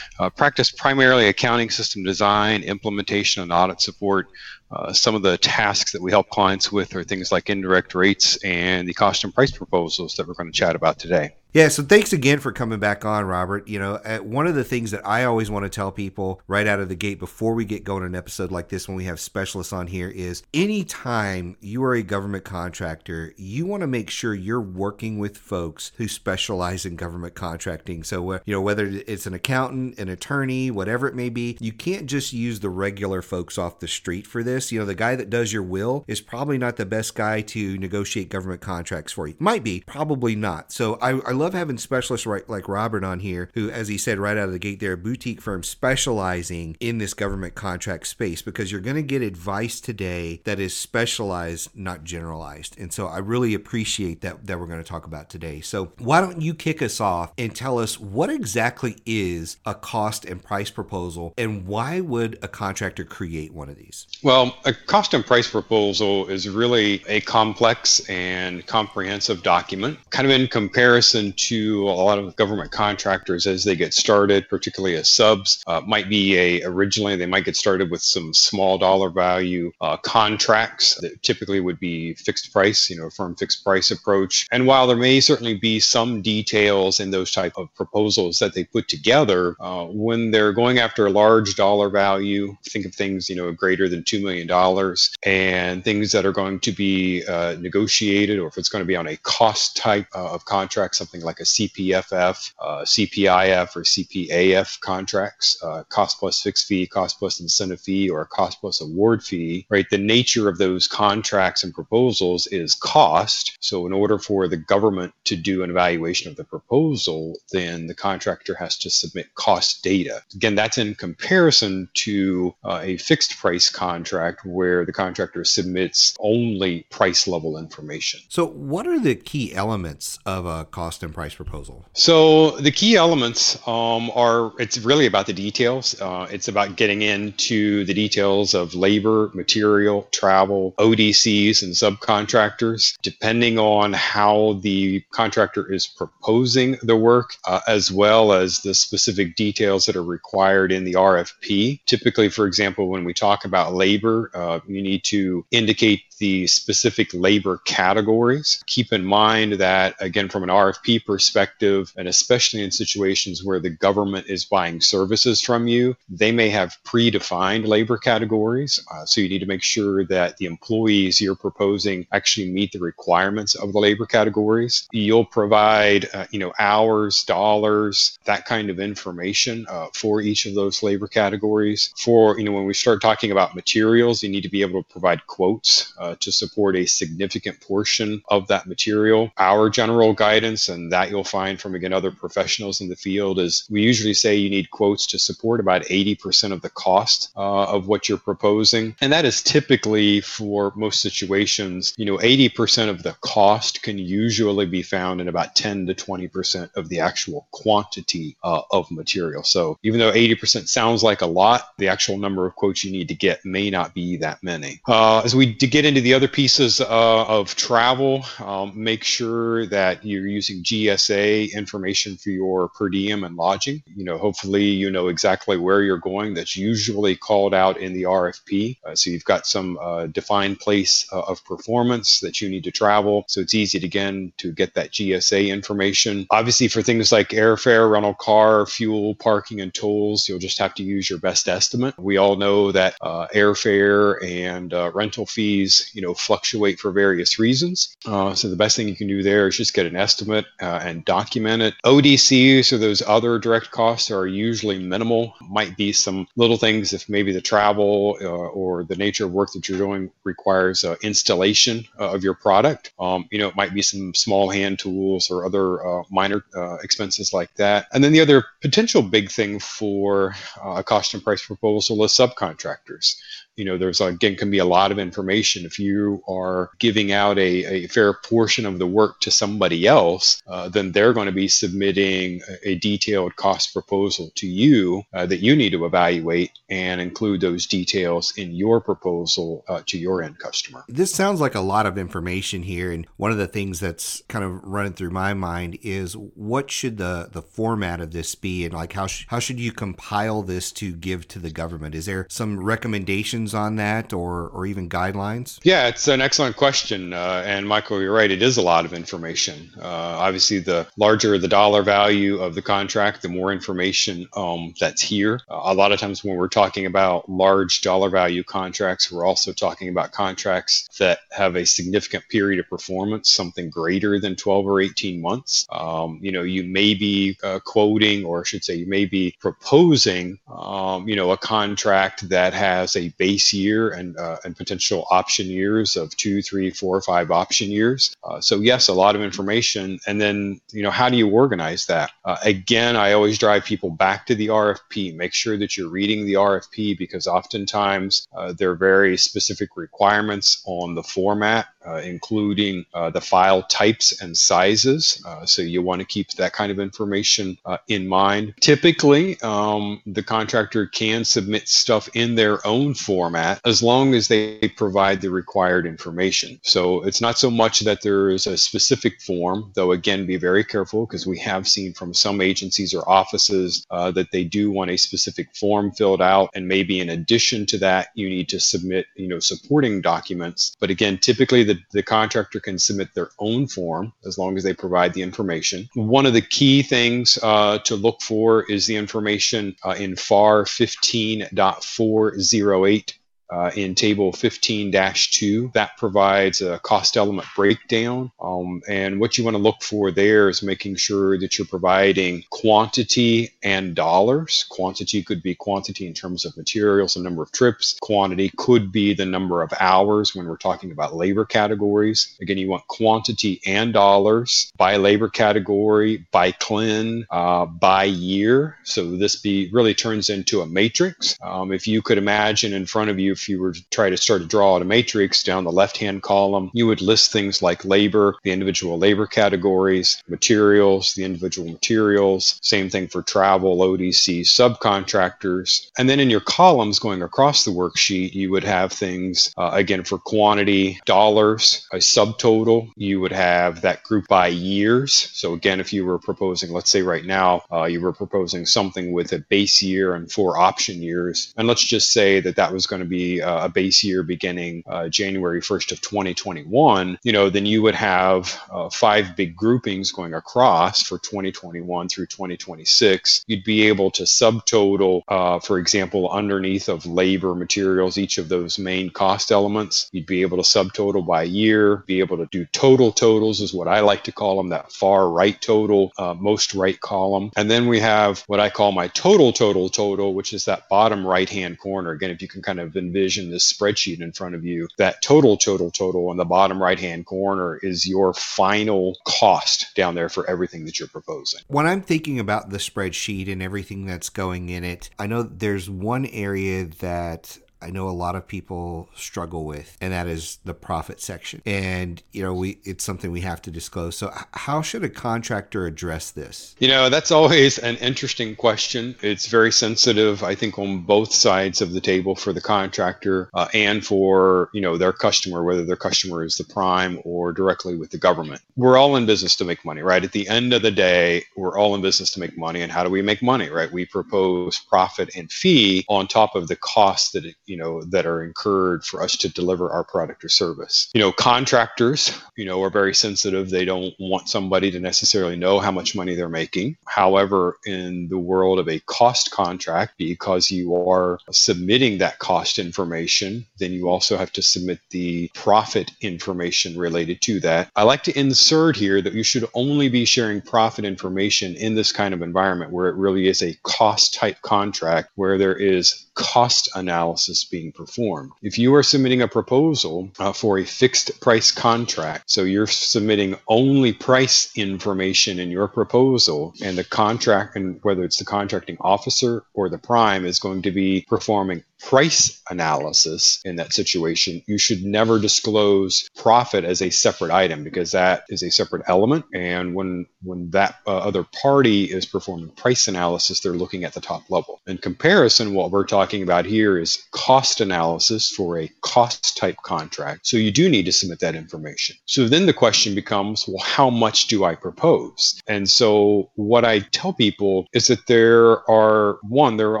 uh, 0.18 0.28
practice 0.28 0.70
primarily 0.70 1.28
accounting 1.28 1.70
system 1.70 2.04
design, 2.04 2.62
implementation, 2.62 3.42
and 3.42 3.50
audit 3.50 3.80
support. 3.80 4.28
Uh, 4.70 4.92
some 4.92 5.14
of 5.14 5.22
the 5.22 5.38
tasks 5.38 5.92
that 5.92 6.02
we 6.02 6.10
help 6.10 6.28
clients 6.28 6.70
with 6.70 6.94
are 6.94 7.04
things 7.04 7.32
like 7.32 7.48
indirect 7.48 7.94
rates 7.94 8.36
and 8.44 8.86
the 8.86 8.92
cost 8.92 9.24
and 9.24 9.34
price 9.34 9.50
proposals 9.50 10.14
that 10.16 10.28
we're 10.28 10.34
going 10.34 10.52
to 10.52 10.56
chat 10.56 10.76
about 10.76 10.98
today. 10.98 11.34
Yeah, 11.54 11.68
so 11.68 11.82
thanks 11.82 12.12
again 12.12 12.40
for 12.40 12.52
coming 12.52 12.78
back 12.78 13.06
on, 13.06 13.24
Robert. 13.24 13.66
You 13.66 13.78
know, 13.78 13.94
uh, 13.94 14.18
one 14.18 14.46
of 14.46 14.54
the 14.54 14.64
things 14.64 14.90
that 14.90 15.06
I 15.06 15.24
always 15.24 15.50
want 15.50 15.64
to 15.64 15.70
tell 15.70 15.90
people 15.90 16.42
right 16.46 16.66
out 16.66 16.78
of 16.78 16.90
the 16.90 16.94
gate 16.94 17.18
before 17.18 17.54
we 17.54 17.64
get 17.64 17.84
going 17.84 18.02
on 18.02 18.08
an 18.08 18.14
episode 18.14 18.52
like 18.52 18.68
this 18.68 18.86
when 18.86 18.98
we 18.98 19.04
have 19.04 19.18
specialists 19.18 19.72
on 19.72 19.86
here 19.86 20.10
is 20.10 20.42
anytime 20.52 21.56
you 21.62 21.82
are 21.84 21.94
a 21.94 22.02
government 22.02 22.44
contractor, 22.44 23.32
you 23.38 23.64
want 23.64 23.80
to 23.80 23.86
make 23.86 24.10
sure 24.10 24.34
you're 24.34 24.60
working 24.60 25.18
with 25.18 25.38
folks 25.38 25.90
who 25.96 26.06
specialize 26.06 26.84
in 26.84 26.96
government 26.96 27.34
contracting. 27.34 28.04
So, 28.04 28.34
you 28.44 28.54
know, 28.54 28.60
whether 28.60 28.84
it's 28.84 29.26
an 29.26 29.32
accountant, 29.32 29.98
an 29.98 30.10
attorney, 30.10 30.70
whatever 30.70 31.08
it 31.08 31.14
may 31.14 31.30
be, 31.30 31.56
you 31.60 31.72
can't 31.72 32.06
just 32.06 32.34
use 32.34 32.60
the 32.60 32.68
regular 32.68 33.22
folks 33.22 33.56
off 33.56 33.80
the 33.80 33.88
street 33.88 34.26
for 34.26 34.42
this. 34.42 34.70
You 34.70 34.80
know, 34.80 34.84
the 34.84 34.94
guy 34.94 35.16
that 35.16 35.30
does 35.30 35.50
your 35.50 35.62
will 35.62 36.04
is 36.06 36.20
probably 36.20 36.58
not 36.58 36.76
the 36.76 36.84
best 36.84 37.14
guy 37.14 37.40
to 37.40 37.78
negotiate 37.78 38.28
government 38.28 38.60
contracts 38.60 39.12
for 39.12 39.26
you. 39.26 39.34
Might 39.38 39.64
be, 39.64 39.82
probably 39.86 40.36
not. 40.36 40.72
So 40.72 40.96
I, 41.00 41.18
I 41.20 41.37
love 41.38 41.54
having 41.54 41.78
specialists 41.78 42.26
right, 42.26 42.48
like 42.48 42.68
Robert 42.68 43.04
on 43.04 43.20
here, 43.20 43.50
who, 43.54 43.70
as 43.70 43.88
he 43.88 43.96
said 43.96 44.18
right 44.18 44.36
out 44.36 44.46
of 44.46 44.52
the 44.52 44.58
gate, 44.58 44.80
they're 44.80 44.92
a 44.92 44.98
boutique 44.98 45.40
firm 45.40 45.62
specializing 45.62 46.76
in 46.80 46.98
this 46.98 47.14
government 47.14 47.54
contract 47.54 48.06
space 48.06 48.42
because 48.42 48.70
you're 48.70 48.80
going 48.80 48.96
to 48.96 49.02
get 49.02 49.22
advice 49.22 49.80
today 49.80 50.40
that 50.44 50.60
is 50.60 50.76
specialized, 50.76 51.70
not 51.74 52.04
generalized. 52.04 52.78
And 52.78 52.92
so 52.92 53.06
I 53.06 53.18
really 53.18 53.54
appreciate 53.54 54.20
that 54.22 54.46
that 54.46 54.58
we're 54.58 54.66
going 54.66 54.82
to 54.82 54.88
talk 54.88 55.06
about 55.06 55.30
today. 55.30 55.60
So 55.60 55.92
why 55.98 56.20
don't 56.20 56.42
you 56.42 56.54
kick 56.54 56.82
us 56.82 57.00
off 57.00 57.32
and 57.38 57.54
tell 57.54 57.78
us 57.78 57.98
what 57.98 58.30
exactly 58.30 58.96
is 59.06 59.56
a 59.64 59.74
cost 59.74 60.24
and 60.24 60.42
price 60.42 60.70
proposal 60.70 61.34
and 61.38 61.66
why 61.66 62.00
would 62.00 62.38
a 62.42 62.48
contractor 62.48 63.04
create 63.04 63.52
one 63.52 63.68
of 63.68 63.76
these? 63.76 64.06
Well, 64.22 64.56
a 64.64 64.72
cost 64.72 65.14
and 65.14 65.24
price 65.24 65.48
proposal 65.48 66.28
is 66.28 66.48
really 66.48 67.02
a 67.06 67.20
complex 67.22 68.00
and 68.08 68.66
comprehensive 68.66 69.42
document, 69.42 69.98
kind 70.10 70.26
of 70.26 70.32
in 70.32 70.48
comparison 70.48 71.27
to 71.32 71.82
a 71.84 71.90
lot 71.90 72.18
of 72.18 72.36
government 72.36 72.70
contractors 72.70 73.46
as 73.46 73.64
they 73.64 73.76
get 73.76 73.94
started, 73.94 74.48
particularly 74.48 74.96
as 74.96 75.08
subs. 75.08 75.62
Uh, 75.66 75.80
might 75.86 76.08
be 76.08 76.36
a 76.36 76.62
originally 76.64 77.16
they 77.16 77.26
might 77.26 77.44
get 77.44 77.56
started 77.56 77.90
with 77.90 78.02
some 78.02 78.32
small 78.34 78.78
dollar 78.78 79.10
value 79.10 79.72
uh, 79.80 79.96
contracts 79.96 80.96
that 81.00 81.22
typically 81.22 81.60
would 81.60 81.78
be 81.78 82.14
fixed 82.14 82.52
price, 82.52 82.90
you 82.90 82.96
know, 82.96 83.06
a 83.06 83.10
firm 83.10 83.34
fixed 83.36 83.64
price 83.64 83.90
approach. 83.90 84.46
And 84.50 84.66
while 84.66 84.86
there 84.86 84.96
may 84.96 85.20
certainly 85.20 85.56
be 85.56 85.80
some 85.80 86.22
details 86.22 87.00
in 87.00 87.10
those 87.10 87.30
type 87.30 87.54
of 87.56 87.74
proposals 87.74 88.38
that 88.38 88.54
they 88.54 88.64
put 88.64 88.88
together, 88.88 89.56
uh, 89.60 89.84
when 89.86 90.30
they're 90.30 90.52
going 90.52 90.78
after 90.78 91.06
a 91.06 91.10
large 91.10 91.54
dollar 91.54 91.88
value, 91.90 92.56
think 92.64 92.86
of 92.86 92.94
things 92.94 93.28
you 93.28 93.36
know 93.36 93.52
greater 93.52 93.88
than 93.88 94.04
two 94.04 94.22
million 94.22 94.46
dollars 94.46 95.10
and 95.24 95.84
things 95.84 96.12
that 96.12 96.26
are 96.26 96.32
going 96.32 96.60
to 96.60 96.72
be 96.72 97.24
uh, 97.26 97.56
negotiated, 97.60 98.38
or 98.38 98.48
if 98.48 98.58
it's 98.58 98.68
going 98.68 98.82
to 98.82 98.86
be 98.86 98.96
on 98.96 99.06
a 99.06 99.16
cost 99.18 99.76
type 99.76 100.06
uh, 100.14 100.32
of 100.32 100.44
contract, 100.44 100.96
something 100.96 101.17
something 101.18 101.26
like 101.26 101.40
a 101.40 101.44
CPFF, 101.44 102.52
uh, 102.60 102.84
CPIF, 102.84 103.76
or 103.76 103.82
CPAF 103.82 104.80
contracts, 104.80 105.58
uh, 105.62 105.82
cost 105.88 106.18
plus 106.18 106.40
fixed 106.40 106.66
fee, 106.66 106.86
cost 106.86 107.18
plus 107.18 107.40
incentive 107.40 107.80
fee, 107.80 108.08
or 108.08 108.24
cost 108.24 108.60
plus 108.60 108.80
award 108.80 109.22
fee, 109.22 109.66
right? 109.70 109.86
The 109.90 109.98
nature 109.98 110.48
of 110.48 110.58
those 110.58 110.86
contracts 110.86 111.64
and 111.64 111.74
proposals 111.74 112.46
is 112.48 112.74
cost. 112.74 113.56
So, 113.60 113.86
in 113.86 113.92
order 113.92 114.18
for 114.18 114.48
the 114.48 114.56
government 114.56 115.12
to 115.24 115.36
do 115.36 115.62
an 115.62 115.70
evaluation 115.70 116.30
of 116.30 116.36
the 116.36 116.44
proposal, 116.44 117.38
then 117.52 117.86
the 117.86 117.94
contractor 117.94 118.54
has 118.54 118.78
to 118.78 118.90
submit 118.90 119.34
cost 119.34 119.82
data. 119.82 120.22
Again, 120.34 120.54
that's 120.54 120.78
in 120.78 120.94
comparison 120.94 121.88
to 121.94 122.54
uh, 122.64 122.80
a 122.82 122.96
fixed 122.98 123.38
price 123.38 123.70
contract 123.70 124.44
where 124.44 124.84
the 124.84 124.92
contractor 124.92 125.44
submits 125.44 126.14
only 126.20 126.86
price 126.90 127.26
level 127.26 127.58
information. 127.58 128.20
So, 128.28 128.46
what 128.46 128.86
are 128.86 129.00
the 129.00 129.14
key 129.14 129.54
elements 129.54 130.18
of 130.24 130.46
a 130.46 130.64
cost 130.64 131.02
cost 131.08 131.14
and 131.14 131.14
price 131.14 131.34
proposal? 131.34 131.86
So 131.94 132.52
the 132.58 132.70
key 132.70 132.96
elements 132.96 133.56
um, 133.66 134.10
are 134.14 134.52
it's 134.58 134.78
really 134.78 135.06
about 135.06 135.26
the 135.26 135.32
details. 135.32 136.00
Uh, 136.00 136.26
it's 136.30 136.48
about 136.48 136.76
getting 136.76 137.02
into 137.02 137.84
the 137.84 137.94
details 137.94 138.54
of 138.54 138.74
labor, 138.74 139.30
material, 139.34 140.08
travel, 140.10 140.74
ODCs, 140.78 141.62
and 141.62 141.74
subcontractors. 141.74 142.96
Depending 143.02 143.58
on 143.58 143.92
how 143.92 144.58
the 144.62 145.02
contractor 145.10 145.70
is 145.72 145.86
proposing 145.86 146.78
the 146.82 146.96
work, 146.96 147.34
uh, 147.46 147.60
as 147.66 147.90
well 147.90 148.32
as 148.32 148.60
the 148.60 148.74
specific 148.74 149.36
details 149.36 149.86
that 149.86 149.96
are 149.96 150.04
required 150.04 150.72
in 150.72 150.84
the 150.84 150.94
RFP. 150.94 151.80
Typically, 151.86 152.28
for 152.28 152.46
example, 152.46 152.88
when 152.88 153.04
we 153.04 153.14
talk 153.14 153.44
about 153.44 153.74
labor, 153.74 154.30
uh, 154.34 154.60
you 154.66 154.82
need 154.82 155.04
to 155.04 155.44
indicate 155.50 156.02
the 156.18 156.46
specific 156.46 157.12
labor 157.14 157.60
categories. 157.64 158.62
Keep 158.66 158.92
in 158.92 159.04
mind 159.04 159.54
that, 159.54 159.94
again, 160.00 160.28
from 160.28 160.42
an 160.42 160.48
RFP 160.48 161.04
perspective, 161.04 161.92
and 161.96 162.08
especially 162.08 162.62
in 162.62 162.70
situations 162.70 163.44
where 163.44 163.60
the 163.60 163.70
government 163.70 164.26
is 164.28 164.44
buying 164.44 164.80
services 164.80 165.40
from 165.40 165.66
you, 165.68 165.96
they 166.08 166.32
may 166.32 166.48
have 166.48 166.76
predefined 166.84 167.66
labor 167.66 167.96
categories. 167.96 168.84
Uh, 168.92 169.04
so 169.04 169.20
you 169.20 169.28
need 169.28 169.38
to 169.40 169.46
make 169.46 169.62
sure 169.62 170.04
that 170.04 170.36
the 170.36 170.46
employees 170.46 171.20
you're 171.20 171.34
proposing 171.34 172.06
actually 172.12 172.50
meet 172.50 172.72
the 172.72 172.78
requirements 172.78 173.54
of 173.54 173.72
the 173.72 173.78
labor 173.78 174.06
categories. 174.06 174.88
You'll 174.92 175.24
provide, 175.24 176.08
uh, 176.14 176.26
you 176.30 176.38
know, 176.38 176.52
hours, 176.58 177.24
dollars, 177.24 178.18
that 178.24 178.44
kind 178.44 178.70
of 178.70 178.80
information 178.80 179.66
uh, 179.68 179.88
for 179.94 180.20
each 180.20 180.46
of 180.46 180.54
those 180.54 180.82
labor 180.82 181.06
categories. 181.06 181.92
For, 181.96 182.38
you 182.38 182.44
know, 182.44 182.52
when 182.52 182.66
we 182.66 182.74
start 182.74 183.00
talking 183.00 183.30
about 183.30 183.54
materials, 183.54 184.22
you 184.22 184.28
need 184.28 184.42
to 184.42 184.48
be 184.48 184.62
able 184.62 184.82
to 184.82 184.88
provide 184.88 185.26
quotes 185.26 185.94
uh, 186.08 186.16
to 186.20 186.32
support 186.32 186.76
a 186.76 186.86
significant 186.86 187.60
portion 187.60 188.22
of 188.28 188.48
that 188.48 188.66
material. 188.66 189.30
Our 189.36 189.68
general 189.70 190.12
guidance, 190.12 190.68
and 190.68 190.92
that 190.92 191.10
you'll 191.10 191.24
find 191.24 191.60
from 191.60 191.74
again 191.74 191.92
other 191.92 192.10
professionals 192.10 192.80
in 192.80 192.88
the 192.88 192.96
field, 192.96 193.38
is 193.38 193.66
we 193.70 193.82
usually 193.82 194.14
say 194.14 194.36
you 194.36 194.50
need 194.50 194.70
quotes 194.70 195.06
to 195.08 195.18
support 195.18 195.60
about 195.60 195.82
80% 195.82 196.52
of 196.52 196.62
the 196.62 196.70
cost 196.70 197.30
uh, 197.36 197.64
of 197.64 197.88
what 197.88 198.08
you're 198.08 198.18
proposing. 198.18 198.96
And 199.00 199.12
that 199.12 199.24
is 199.24 199.42
typically 199.42 200.20
for 200.20 200.72
most 200.76 201.00
situations, 201.00 201.94
you 201.96 202.06
know, 202.06 202.18
80% 202.18 202.88
of 202.88 203.02
the 203.02 203.16
cost 203.20 203.82
can 203.82 203.98
usually 203.98 204.66
be 204.66 204.82
found 204.82 205.20
in 205.20 205.28
about 205.28 205.54
10 205.54 205.86
to 205.86 205.94
20% 205.94 206.74
of 206.76 206.88
the 206.88 207.00
actual 207.00 207.46
quantity 207.50 208.36
uh, 208.42 208.62
of 208.70 208.90
material. 208.90 209.42
So 209.42 209.78
even 209.82 210.00
though 210.00 210.12
80% 210.12 210.68
sounds 210.68 211.02
like 211.02 211.20
a 211.20 211.26
lot, 211.26 211.72
the 211.78 211.88
actual 211.88 212.18
number 212.18 212.46
of 212.46 212.54
quotes 212.56 212.84
you 212.84 212.92
need 212.92 213.08
to 213.08 213.14
get 213.14 213.44
may 213.44 213.70
not 213.70 213.94
be 213.94 214.16
that 214.18 214.42
many. 214.42 214.80
Uh, 214.86 215.20
as 215.24 215.34
we 215.34 215.54
get 215.54 215.84
into 215.84 215.97
the 216.00 216.14
other 216.14 216.28
pieces 216.28 216.80
uh, 216.80 216.84
of 217.26 217.54
travel, 217.56 218.24
um, 218.38 218.72
make 218.74 219.04
sure 219.04 219.66
that 219.66 220.04
you're 220.04 220.26
using 220.26 220.62
GSA 220.62 221.52
information 221.52 222.16
for 222.16 222.30
your 222.30 222.68
per 222.68 222.88
diem 222.88 223.24
and 223.24 223.36
lodging. 223.36 223.82
You 223.94 224.04
know, 224.04 224.18
hopefully 224.18 224.64
you 224.64 224.90
know 224.90 225.08
exactly 225.08 225.56
where 225.56 225.82
you're 225.82 225.98
going. 225.98 226.34
That's 226.34 226.56
usually 226.56 227.16
called 227.16 227.54
out 227.54 227.78
in 227.78 227.92
the 227.92 228.04
RFP. 228.04 228.78
Uh, 228.84 228.94
so 228.94 229.10
you've 229.10 229.24
got 229.24 229.46
some 229.46 229.78
uh, 229.80 230.06
defined 230.06 230.60
place 230.60 231.06
uh, 231.12 231.20
of 231.20 231.44
performance 231.44 232.20
that 232.20 232.40
you 232.40 232.48
need 232.48 232.64
to 232.64 232.70
travel. 232.70 233.24
So 233.28 233.40
it's 233.40 233.54
easy 233.54 233.80
to, 233.80 233.88
again 233.88 234.32
to 234.36 234.52
get 234.52 234.74
that 234.74 234.92
GSA 234.92 235.48
information. 235.48 236.26
Obviously, 236.30 236.68
for 236.68 236.82
things 236.82 237.10
like 237.10 237.30
airfare, 237.30 237.90
rental 237.90 238.14
car, 238.14 238.66
fuel, 238.66 239.14
parking, 239.14 239.60
and 239.60 239.72
tolls, 239.72 240.28
you'll 240.28 240.38
just 240.38 240.58
have 240.58 240.74
to 240.74 240.82
use 240.82 241.08
your 241.08 241.18
best 241.18 241.48
estimate. 241.48 241.98
We 241.98 242.18
all 242.18 242.36
know 242.36 242.70
that 242.72 242.96
uh, 243.00 243.26
airfare 243.34 244.22
and 244.22 244.72
uh, 244.72 244.92
rental 244.94 245.26
fees, 245.26 245.87
you 245.94 246.02
know, 246.02 246.14
fluctuate 246.14 246.78
for 246.78 246.92
various 246.92 247.38
reasons. 247.38 247.96
Uh, 248.06 248.34
so 248.34 248.48
the 248.48 248.56
best 248.56 248.76
thing 248.76 248.88
you 248.88 248.96
can 248.96 249.08
do 249.08 249.22
there 249.22 249.48
is 249.48 249.56
just 249.56 249.74
get 249.74 249.86
an 249.86 249.96
estimate 249.96 250.46
and 250.60 251.04
document 251.04 251.62
it. 251.62 251.74
ODCs 251.84 252.72
or 252.72 252.78
those 252.78 253.02
other 253.02 253.38
direct 253.38 253.70
costs 253.70 254.10
are 254.10 254.26
usually 254.26 254.78
minimal. 254.78 255.34
Might 255.40 255.76
be 255.76 255.92
some 255.92 256.26
little 256.36 256.56
things 256.56 256.92
if 256.92 257.08
maybe 257.08 257.32
the 257.32 257.40
travel 257.40 258.16
uh, 258.20 258.26
or 258.26 258.84
the 258.84 258.96
nature 258.96 259.26
of 259.26 259.32
work 259.32 259.52
that 259.52 259.68
you're 259.68 259.78
doing 259.78 260.10
requires 260.24 260.84
uh, 260.84 260.96
installation 261.02 261.86
uh, 261.98 262.12
of 262.12 262.24
your 262.24 262.34
product. 262.34 262.92
Um, 262.98 263.26
you 263.30 263.38
know, 263.38 263.48
it 263.48 263.56
might 263.56 263.74
be 263.74 263.82
some 263.82 264.14
small 264.14 264.50
hand 264.50 264.78
tools 264.78 265.30
or 265.30 265.44
other 265.44 265.86
uh, 265.86 266.02
minor 266.10 266.44
uh, 266.54 266.76
expenses 266.82 267.32
like 267.32 267.54
that. 267.54 267.86
And 267.92 268.02
then 268.02 268.12
the 268.12 268.20
other 268.20 268.44
potential 268.60 269.02
big 269.02 269.30
thing 269.30 269.58
for 269.58 270.34
a 270.62 270.82
cost 270.82 271.14
and 271.14 271.22
price 271.22 271.44
proposal 271.44 272.02
is 272.04 272.12
subcontractors 272.12 273.16
you 273.58 273.64
know, 273.64 273.76
there's 273.76 274.00
again 274.00 274.36
can 274.36 274.50
be 274.50 274.58
a 274.58 274.64
lot 274.64 274.92
of 274.92 274.98
information. 274.98 275.66
If 275.66 275.78
you 275.80 276.22
are 276.28 276.70
giving 276.78 277.10
out 277.10 277.38
a, 277.38 277.64
a 277.64 277.86
fair 277.88 278.12
portion 278.14 278.64
of 278.64 278.78
the 278.78 278.86
work 278.86 279.18
to 279.20 279.32
somebody 279.32 279.86
else, 279.86 280.40
uh, 280.46 280.68
then 280.68 280.92
they're 280.92 281.12
going 281.12 281.26
to 281.26 281.32
be 281.32 281.48
submitting 281.48 282.40
a, 282.48 282.70
a 282.70 282.74
detailed 282.76 283.34
cost 283.34 283.72
proposal 283.72 284.30
to 284.36 284.46
you 284.46 285.02
uh, 285.12 285.26
that 285.26 285.38
you 285.38 285.56
need 285.56 285.70
to 285.70 285.84
evaluate 285.84 286.52
and 286.70 287.00
include 287.00 287.40
those 287.40 287.66
details 287.66 288.32
in 288.36 288.52
your 288.52 288.80
proposal 288.80 289.64
uh, 289.68 289.82
to 289.86 289.98
your 289.98 290.22
end 290.22 290.38
customer. 290.38 290.84
This 290.88 291.12
sounds 291.12 291.40
like 291.40 291.56
a 291.56 291.60
lot 291.60 291.84
of 291.84 291.98
information 291.98 292.62
here, 292.62 292.92
and 292.92 293.06
one 293.16 293.32
of 293.32 293.38
the 293.38 293.48
things 293.48 293.80
that's 293.80 294.22
kind 294.28 294.44
of 294.44 294.62
running 294.62 294.92
through 294.92 295.10
my 295.10 295.34
mind 295.34 295.78
is 295.82 296.16
what 296.16 296.70
should 296.70 296.96
the 296.98 297.28
the 297.32 297.42
format 297.42 298.00
of 298.00 298.12
this 298.12 298.36
be, 298.36 298.64
and 298.64 298.72
like 298.72 298.92
how 298.92 299.08
sh- 299.08 299.26
how 299.28 299.40
should 299.40 299.58
you 299.58 299.72
compile 299.72 300.42
this 300.42 300.70
to 300.72 300.92
give 300.92 301.26
to 301.28 301.40
the 301.40 301.50
government? 301.50 301.96
Is 301.96 302.06
there 302.06 302.24
some 302.30 302.60
recommendations? 302.60 303.47
On 303.54 303.76
that 303.76 304.12
or, 304.12 304.48
or 304.48 304.66
even 304.66 304.88
guidelines? 304.88 305.58
Yeah, 305.62 305.88
it's 305.88 306.08
an 306.08 306.20
excellent 306.20 306.56
question. 306.56 307.12
Uh, 307.12 307.42
and 307.44 307.66
Michael, 307.66 308.00
you're 308.00 308.12
right. 308.12 308.30
It 308.30 308.42
is 308.42 308.56
a 308.56 308.62
lot 308.62 308.84
of 308.84 308.92
information. 308.92 309.70
Uh, 309.76 309.82
obviously, 309.82 310.58
the 310.58 310.86
larger 310.96 311.38
the 311.38 311.48
dollar 311.48 311.82
value 311.82 312.38
of 312.38 312.54
the 312.54 312.62
contract, 312.62 313.22
the 313.22 313.28
more 313.28 313.52
information 313.52 314.28
um, 314.36 314.74
that's 314.78 315.02
here. 315.02 315.40
Uh, 315.50 315.60
a 315.64 315.74
lot 315.74 315.92
of 315.92 316.00
times 316.00 316.24
when 316.24 316.36
we're 316.36 316.48
talking 316.48 316.86
about 316.86 317.28
large 317.28 317.80
dollar 317.80 318.10
value 318.10 318.42
contracts, 318.42 319.10
we're 319.10 319.26
also 319.26 319.52
talking 319.52 319.88
about 319.88 320.12
contracts 320.12 320.88
that 320.98 321.18
have 321.30 321.56
a 321.56 321.64
significant 321.64 322.24
period 322.28 322.60
of 322.60 322.68
performance, 322.68 323.30
something 323.30 323.70
greater 323.70 324.20
than 324.20 324.36
12 324.36 324.66
or 324.66 324.80
18 324.80 325.20
months. 325.20 325.66
Um, 325.70 326.18
you 326.22 326.32
know, 326.32 326.42
you 326.42 326.64
may 326.64 326.94
be 326.94 327.36
uh, 327.42 327.60
quoting, 327.64 328.24
or 328.24 328.40
I 328.40 328.44
should 328.44 328.64
say, 328.64 328.74
you 328.74 328.86
may 328.86 329.04
be 329.04 329.34
proposing, 329.40 330.38
um, 330.48 331.08
you 331.08 331.16
know, 331.16 331.30
a 331.30 331.36
contract 331.36 332.28
that 332.28 332.52
has 332.54 332.96
a 332.96 333.08
base 333.10 333.37
base 333.38 333.52
year 333.52 333.90
and 333.90 334.16
uh, 334.16 334.36
and 334.44 334.56
potential 334.56 335.06
option 335.10 335.46
years 335.46 335.96
of 335.96 336.16
two, 336.16 336.42
three, 336.42 336.70
four, 336.70 337.00
five 337.00 337.30
option 337.30 337.70
years. 337.70 338.16
Uh, 338.24 338.40
so 338.40 338.60
yes, 338.60 338.88
a 338.88 338.92
lot 338.92 339.14
of 339.14 339.22
information. 339.22 339.98
And 340.06 340.20
then 340.20 340.60
you 340.72 340.82
know 340.82 340.90
how 340.90 341.08
do 341.08 341.16
you 341.16 341.28
organize 341.28 341.86
that? 341.86 342.10
Uh, 342.24 342.36
again, 342.44 342.96
I 342.96 343.12
always 343.12 343.38
drive 343.38 343.64
people 343.64 343.90
back 343.90 344.26
to 344.26 344.34
the 344.34 344.48
RFP. 344.48 345.14
Make 345.14 345.34
sure 345.34 345.56
that 345.56 345.76
you're 345.76 345.88
reading 345.88 346.26
the 346.26 346.34
RFP 346.34 346.98
because 346.98 347.26
oftentimes 347.26 348.26
there 348.56 348.70
are 348.70 348.76
very 348.76 349.16
specific 349.16 349.76
requirements 349.76 350.62
on 350.66 350.94
the 350.94 351.02
format 351.02 351.66
uh, 351.88 352.02
including 352.04 352.84
uh, 352.92 353.08
the 353.08 353.20
file 353.20 353.62
types 353.62 354.20
and 354.20 354.36
sizes. 354.36 355.22
Uh, 355.26 355.46
so 355.46 355.62
you 355.62 355.80
want 355.80 356.00
to 356.00 356.06
keep 356.06 356.28
that 356.32 356.52
kind 356.52 356.70
of 356.70 356.78
information 356.78 357.56
in 357.86 358.06
mind. 358.06 358.52
Typically, 358.60 359.40
um, 359.40 360.02
the 360.04 360.22
contractor 360.22 360.86
can 360.86 361.24
submit 361.24 361.66
stuff 361.66 362.08
in 362.12 362.34
their 362.34 362.66
own 362.66 362.92
format 363.28 363.60
as 363.66 363.82
long 363.82 364.14
as 364.14 364.28
they 364.28 364.72
provide 364.76 365.20
the 365.20 365.30
required 365.30 365.86
information. 365.86 366.58
So 366.62 367.02
it's 367.02 367.20
not 367.20 367.38
so 367.38 367.50
much 367.50 367.80
that 367.80 368.00
there 368.00 368.30
is 368.30 368.46
a 368.46 368.56
specific 368.56 369.20
form, 369.20 369.70
though 369.74 369.92
again, 369.92 370.24
be 370.26 370.38
very 370.38 370.64
careful 370.64 371.04
because 371.04 371.26
we 371.26 371.38
have 371.40 371.68
seen 371.68 371.92
from 371.92 372.14
some 372.14 372.40
agencies 372.40 372.94
or 372.94 373.06
offices 373.08 373.84
uh, 373.90 374.10
that 374.12 374.32
they 374.32 374.44
do 374.44 374.70
want 374.70 374.90
a 374.90 374.96
specific 374.96 375.54
form 375.54 375.92
filled 375.92 376.22
out. 376.22 376.48
And 376.54 376.68
maybe 376.68 377.00
in 377.00 377.10
addition 377.10 377.66
to 377.66 377.76
that, 377.78 378.08
you 378.14 378.30
need 378.30 378.48
to 378.48 378.60
submit, 378.60 379.04
you 379.14 379.28
know, 379.28 379.40
supporting 379.40 380.00
documents. 380.00 380.74
But 380.80 380.88
again, 380.90 381.18
typically 381.18 381.64
the 381.64 381.78
the, 381.92 382.02
contractor 382.02 382.60
can 382.60 382.78
submit 382.78 383.14
their 383.14 383.28
own 383.38 383.66
form 383.66 384.14
as 384.24 384.38
long 384.38 384.56
as 384.56 384.64
they 384.64 384.72
provide 384.72 385.12
the 385.12 385.20
information. 385.20 385.86
One 385.94 386.24
of 386.24 386.32
the 386.32 386.40
key 386.40 386.80
things 386.82 387.38
uh, 387.42 387.80
to 387.80 387.96
look 387.96 388.22
for 388.22 388.64
is 388.64 388.86
the 388.86 388.96
information 388.96 389.76
uh, 389.84 389.96
in 389.98 390.16
FAR 390.16 390.64
15.408 390.64 393.17
uh, 393.50 393.70
in 393.74 393.94
table 393.94 394.32
15-2 394.32 395.72
that 395.72 395.96
provides 395.96 396.60
a 396.60 396.78
cost 396.80 397.16
element 397.16 397.48
breakdown. 397.56 398.30
Um, 398.40 398.82
and 398.88 399.20
what 399.20 399.38
you 399.38 399.44
want 399.44 399.56
to 399.56 399.62
look 399.62 399.82
for 399.82 400.10
there 400.10 400.48
is 400.48 400.62
making 400.62 400.96
sure 400.96 401.38
that 401.38 401.58
you're 401.58 401.66
providing 401.66 402.44
quantity 402.50 403.50
and 403.62 403.94
dollars. 403.94 404.64
Quantity 404.68 405.22
could 405.22 405.42
be 405.42 405.54
quantity 405.54 406.06
in 406.06 406.14
terms 406.14 406.44
of 406.44 406.56
materials 406.56 407.16
and 407.16 407.24
number 407.24 407.42
of 407.42 407.52
trips. 407.52 407.96
Quantity 408.00 408.50
could 408.56 408.92
be 408.92 409.14
the 409.14 409.26
number 409.26 409.62
of 409.62 409.72
hours 409.80 410.34
when 410.34 410.46
we're 410.46 410.56
talking 410.56 410.92
about 410.92 411.14
labor 411.14 411.44
categories. 411.44 412.36
Again 412.40 412.58
you 412.58 412.68
want 412.68 412.86
quantity 412.86 413.60
and 413.66 413.92
dollars 413.92 414.70
by 414.76 414.96
labor 414.96 415.28
category 415.28 416.26
by 416.30 416.52
CLIN 416.52 417.26
uh, 417.30 417.66
by 417.66 418.04
year. 418.04 418.76
So 418.84 419.16
this 419.16 419.36
be 419.36 419.70
really 419.72 419.94
turns 419.94 420.28
into 420.28 420.60
a 420.60 420.66
matrix. 420.66 421.36
Um, 421.42 421.72
if 421.72 421.86
you 421.86 422.02
could 422.02 422.18
imagine 422.18 422.72
in 422.72 422.86
front 422.86 423.10
of 423.10 423.18
you 423.18 423.34
if 423.38 423.48
you 423.48 423.60
were 423.60 423.72
to 423.72 423.90
try 423.90 424.10
to 424.10 424.16
start 424.16 424.42
to 424.42 424.48
draw 424.48 424.74
out 424.74 424.82
a 424.82 424.84
matrix 424.84 425.44
down 425.44 425.62
the 425.64 425.70
left 425.70 425.96
hand 425.96 426.22
column, 426.22 426.70
you 426.74 426.86
would 426.86 427.00
list 427.00 427.30
things 427.30 427.62
like 427.62 427.84
labor, 427.84 428.34
the 428.42 428.50
individual 428.50 428.98
labor 428.98 429.26
categories, 429.26 430.22
materials, 430.28 431.14
the 431.14 431.24
individual 431.24 431.70
materials, 431.70 432.58
same 432.62 432.90
thing 432.90 433.06
for 433.06 433.22
travel, 433.22 433.78
ODC, 433.78 434.40
subcontractors. 434.40 435.90
And 435.96 436.08
then 436.08 436.18
in 436.18 436.30
your 436.30 436.40
columns 436.40 436.98
going 436.98 437.22
across 437.22 437.64
the 437.64 437.70
worksheet, 437.70 438.34
you 438.34 438.50
would 438.50 438.64
have 438.64 438.92
things 438.92 439.52
uh, 439.56 439.70
again 439.72 440.02
for 440.02 440.18
quantity, 440.18 440.98
dollars, 441.04 441.86
a 441.92 441.98
subtotal. 441.98 442.90
You 442.96 443.20
would 443.20 443.32
have 443.32 443.82
that 443.82 444.02
group 444.02 444.26
by 444.26 444.48
years. 444.48 445.12
So 445.32 445.54
again, 445.54 445.78
if 445.78 445.92
you 445.92 446.04
were 446.04 446.18
proposing, 446.18 446.72
let's 446.72 446.90
say 446.90 447.02
right 447.02 447.24
now, 447.24 447.62
uh, 447.72 447.84
you 447.84 448.00
were 448.00 448.12
proposing 448.12 448.66
something 448.66 449.12
with 449.12 449.32
a 449.32 449.38
base 449.38 449.80
year 449.80 450.14
and 450.14 450.30
four 450.30 450.58
option 450.58 451.02
years, 451.02 451.52
and 451.56 451.68
let's 451.68 451.84
just 451.84 452.12
say 452.12 452.40
that 452.40 452.56
that 452.56 452.72
was 452.72 452.86
going 452.86 453.02
to 453.02 453.08
be 453.08 453.27
uh, 453.36 453.66
a 453.66 453.68
base 453.68 454.02
year 454.02 454.22
beginning 454.22 454.82
uh, 454.86 455.08
January 455.08 455.60
1st 455.60 455.92
of 455.92 456.00
2021, 456.00 457.18
you 457.22 457.32
know, 457.32 457.50
then 457.50 457.66
you 457.66 457.82
would 457.82 457.94
have 457.94 458.58
uh, 458.72 458.88
five 458.90 459.36
big 459.36 459.56
groupings 459.56 460.12
going 460.12 460.34
across 460.34 461.02
for 461.02 461.18
2021 461.18 462.08
through 462.08 462.26
2026. 462.26 463.44
You'd 463.46 463.64
be 463.64 463.88
able 463.88 464.10
to 464.12 464.24
subtotal, 464.24 465.22
uh, 465.28 465.58
for 465.60 465.78
example, 465.78 466.30
underneath 466.30 466.88
of 466.88 467.06
labor 467.06 467.54
materials, 467.54 468.18
each 468.18 468.38
of 468.38 468.48
those 468.48 468.78
main 468.78 469.10
cost 469.10 469.50
elements. 469.50 470.08
You'd 470.12 470.26
be 470.26 470.42
able 470.42 470.56
to 470.56 470.62
subtotal 470.62 471.26
by 471.26 471.42
year, 471.42 471.98
be 472.06 472.20
able 472.20 472.38
to 472.38 472.46
do 472.50 472.64
total 472.66 473.12
totals, 473.12 473.60
is 473.60 473.74
what 473.74 473.88
I 473.88 474.00
like 474.00 474.24
to 474.24 474.32
call 474.32 474.56
them, 474.56 474.70
that 474.70 474.92
far 474.92 475.28
right 475.28 475.60
total, 475.60 476.12
uh, 476.18 476.34
most 476.34 476.74
right 476.74 476.98
column. 477.00 477.50
And 477.56 477.70
then 477.70 477.86
we 477.88 478.00
have 478.00 478.40
what 478.46 478.60
I 478.60 478.70
call 478.70 478.92
my 478.92 479.08
total, 479.08 479.52
total, 479.52 479.88
total, 479.88 480.34
which 480.34 480.52
is 480.52 480.64
that 480.66 480.88
bottom 480.88 481.26
right 481.26 481.48
hand 481.48 481.78
corner. 481.78 482.10
Again, 482.12 482.30
if 482.30 482.42
you 482.42 482.48
can 482.48 482.62
kind 482.62 482.80
of 482.80 482.96
envision 482.96 483.17
this 483.50 483.72
spreadsheet 483.72 484.20
in 484.20 484.32
front 484.32 484.54
of 484.54 484.64
you, 484.64 484.88
that 484.98 485.22
total, 485.22 485.56
total, 485.56 485.90
total 485.90 486.28
on 486.28 486.36
the 486.36 486.44
bottom 486.44 486.82
right 486.82 486.98
hand 486.98 487.26
corner 487.26 487.76
is 487.76 488.06
your 488.06 488.34
final 488.34 489.16
cost 489.24 489.94
down 489.94 490.14
there 490.14 490.28
for 490.28 490.48
everything 490.48 490.84
that 490.84 490.98
you're 490.98 491.08
proposing. 491.08 491.60
When 491.68 491.86
I'm 491.86 492.02
thinking 492.02 492.38
about 492.38 492.70
the 492.70 492.78
spreadsheet 492.78 493.50
and 493.50 493.62
everything 493.62 494.06
that's 494.06 494.28
going 494.28 494.68
in 494.68 494.84
it, 494.84 495.10
I 495.18 495.26
know 495.26 495.42
there's 495.42 495.88
one 495.90 496.26
area 496.26 496.86
that 497.00 497.58
I 497.80 497.90
know 497.90 498.08
a 498.08 498.10
lot 498.10 498.34
of 498.34 498.46
people 498.46 499.08
struggle 499.14 499.64
with, 499.64 499.96
and 500.00 500.12
that 500.12 500.26
is 500.26 500.58
the 500.64 500.74
profit 500.74 501.20
section. 501.20 501.62
And 501.64 502.22
you 502.32 502.42
know, 502.42 502.52
we 502.52 502.78
it's 502.84 503.04
something 503.04 503.30
we 503.30 503.42
have 503.42 503.62
to 503.62 503.70
disclose. 503.70 504.16
So, 504.16 504.32
how 504.52 504.82
should 504.82 505.04
a 505.04 505.08
contractor 505.08 505.86
address 505.86 506.30
this? 506.30 506.74
You 506.78 506.88
know, 506.88 507.08
that's 507.08 507.30
always 507.30 507.78
an 507.78 507.96
interesting 507.96 508.56
question. 508.56 509.14
It's 509.22 509.46
very 509.46 509.70
sensitive, 509.70 510.42
I 510.42 510.54
think, 510.54 510.78
on 510.78 511.02
both 511.02 511.32
sides 511.32 511.80
of 511.80 511.92
the 511.92 512.00
table 512.00 512.34
for 512.34 512.52
the 512.52 512.60
contractor 512.60 513.48
uh, 513.54 513.68
and 513.72 514.04
for 514.04 514.70
you 514.72 514.80
know 514.80 514.96
their 514.96 515.12
customer, 515.12 515.62
whether 515.62 515.84
their 515.84 515.96
customer 515.96 516.42
is 516.42 516.56
the 516.56 516.64
prime 516.64 517.20
or 517.24 517.52
directly 517.52 517.96
with 517.96 518.10
the 518.10 518.18
government. 518.18 518.60
We're 518.76 518.96
all 518.96 519.14
in 519.16 519.26
business 519.26 519.54
to 519.56 519.64
make 519.64 519.84
money, 519.84 520.02
right? 520.02 520.24
At 520.24 520.32
the 520.32 520.48
end 520.48 520.72
of 520.72 520.82
the 520.82 520.90
day, 520.90 521.44
we're 521.56 521.78
all 521.78 521.94
in 521.94 522.02
business 522.02 522.32
to 522.32 522.40
make 522.40 522.58
money. 522.58 522.82
And 522.82 522.90
how 522.90 523.04
do 523.04 523.10
we 523.10 523.22
make 523.22 523.42
money, 523.42 523.68
right? 523.68 523.90
We 523.90 524.04
propose 524.04 524.78
profit 524.78 525.30
and 525.36 525.50
fee 525.50 526.04
on 526.08 526.26
top 526.26 526.56
of 526.56 526.68
the 526.68 526.76
cost 526.76 527.32
that 527.34 527.44
it 527.44 527.54
you 527.68 527.76
know 527.76 528.02
that 528.02 528.26
are 528.26 528.42
incurred 528.42 529.04
for 529.04 529.22
us 529.22 529.36
to 529.36 529.48
deliver 529.48 529.90
our 529.90 530.04
product 530.04 530.44
or 530.44 530.48
service. 530.48 531.10
You 531.14 531.20
know 531.20 531.32
contractors 531.32 532.38
you 532.56 532.64
know 532.64 532.82
are 532.82 532.90
very 532.90 533.14
sensitive. 533.14 533.70
They 533.70 533.84
don't 533.84 534.14
want 534.18 534.48
somebody 534.48 534.90
to 534.90 535.00
necessarily 535.00 535.56
know 535.56 535.78
how 535.78 535.90
much 535.90 536.16
money 536.16 536.34
they're 536.34 536.48
making. 536.48 536.96
However 537.06 537.78
in 537.86 538.28
the 538.28 538.38
world 538.38 538.78
of 538.78 538.88
a 538.88 539.00
cost 539.00 539.50
contract 539.50 540.14
because 540.18 540.70
you 540.70 540.94
are 540.96 541.38
submitting 541.50 542.18
that 542.18 542.38
cost 542.38 542.78
information 542.78 543.66
then 543.78 543.92
you 543.92 544.08
also 544.08 544.36
have 544.36 544.52
to 544.52 544.62
submit 544.62 545.00
the 545.10 545.50
profit 545.54 546.10
information 546.20 546.98
related 546.98 547.40
to 547.42 547.60
that. 547.60 547.90
I 547.96 548.02
like 548.02 548.22
to 548.24 548.38
insert 548.38 548.96
here 548.96 549.20
that 549.20 549.34
you 549.34 549.42
should 549.42 549.66
only 549.74 550.08
be 550.08 550.24
sharing 550.24 550.60
profit 550.60 551.04
information 551.04 551.76
in 551.76 551.94
this 551.94 552.12
kind 552.12 552.34
of 552.34 552.42
environment 552.42 552.92
where 552.92 553.08
it 553.08 553.16
really 553.16 553.48
is 553.48 553.62
a 553.62 553.76
cost 553.82 554.34
type 554.34 554.60
contract 554.62 555.30
where 555.34 555.58
there 555.58 555.76
is 555.76 556.26
cost 556.34 556.88
analysis 556.94 557.57
being 557.64 557.92
performed. 557.92 558.52
If 558.62 558.78
you 558.78 558.94
are 558.94 559.02
submitting 559.02 559.42
a 559.42 559.48
proposal 559.48 560.30
uh, 560.38 560.52
for 560.52 560.78
a 560.78 560.84
fixed 560.84 561.40
price 561.40 561.70
contract, 561.70 562.50
so 562.50 562.62
you're 562.62 562.86
submitting 562.86 563.56
only 563.66 564.12
price 564.12 564.70
information 564.76 565.58
in 565.58 565.70
your 565.70 565.88
proposal, 565.88 566.74
and 566.82 566.96
the 566.96 567.04
contract, 567.04 567.76
and 567.76 567.98
whether 568.02 568.24
it's 568.24 568.38
the 568.38 568.44
contracting 568.44 568.96
officer 569.00 569.64
or 569.74 569.88
the 569.88 569.98
prime, 569.98 570.44
is 570.44 570.58
going 570.58 570.82
to 570.82 570.90
be 570.90 571.24
performing 571.28 571.84
price 572.00 572.62
analysis 572.70 573.60
in 573.64 573.76
that 573.76 573.92
situation, 573.92 574.62
you 574.66 574.78
should 574.78 575.04
never 575.04 575.38
disclose 575.38 576.28
profit 576.36 576.84
as 576.84 577.02
a 577.02 577.10
separate 577.10 577.50
item 577.50 577.84
because 577.84 578.12
that 578.12 578.44
is 578.48 578.62
a 578.62 578.70
separate 578.70 579.02
element. 579.08 579.44
And 579.54 579.94
when 579.94 580.26
when 580.42 580.70
that 580.70 580.96
uh, 581.06 581.18
other 581.18 581.44
party 581.62 582.04
is 582.04 582.26
performing 582.26 582.70
price 582.70 583.08
analysis, 583.08 583.60
they're 583.60 583.72
looking 583.72 584.04
at 584.04 584.14
the 584.14 584.20
top 584.20 584.48
level. 584.50 584.80
In 584.86 584.98
comparison, 584.98 585.74
what 585.74 585.90
we're 585.90 586.04
talking 586.04 586.42
about 586.42 586.64
here 586.64 586.98
is 586.98 587.24
cost 587.32 587.80
analysis 587.80 588.50
for 588.50 588.78
a 588.78 588.90
cost 589.00 589.56
type 589.56 589.76
contract. 589.82 590.46
So 590.46 590.56
you 590.56 590.70
do 590.70 590.88
need 590.88 591.04
to 591.06 591.12
submit 591.12 591.40
that 591.40 591.54
information. 591.54 592.16
So 592.26 592.46
then 592.46 592.66
the 592.66 592.72
question 592.72 593.14
becomes, 593.14 593.66
well, 593.66 593.82
how 593.82 594.10
much 594.10 594.46
do 594.46 594.64
I 594.64 594.74
propose? 594.74 595.60
And 595.66 595.88
so 595.88 596.50
what 596.54 596.84
I 596.84 597.00
tell 597.00 597.32
people 597.32 597.86
is 597.92 598.06
that 598.06 598.26
there 598.26 598.88
are 598.88 599.38
one, 599.42 599.76
there 599.76 599.90
are 599.90 600.00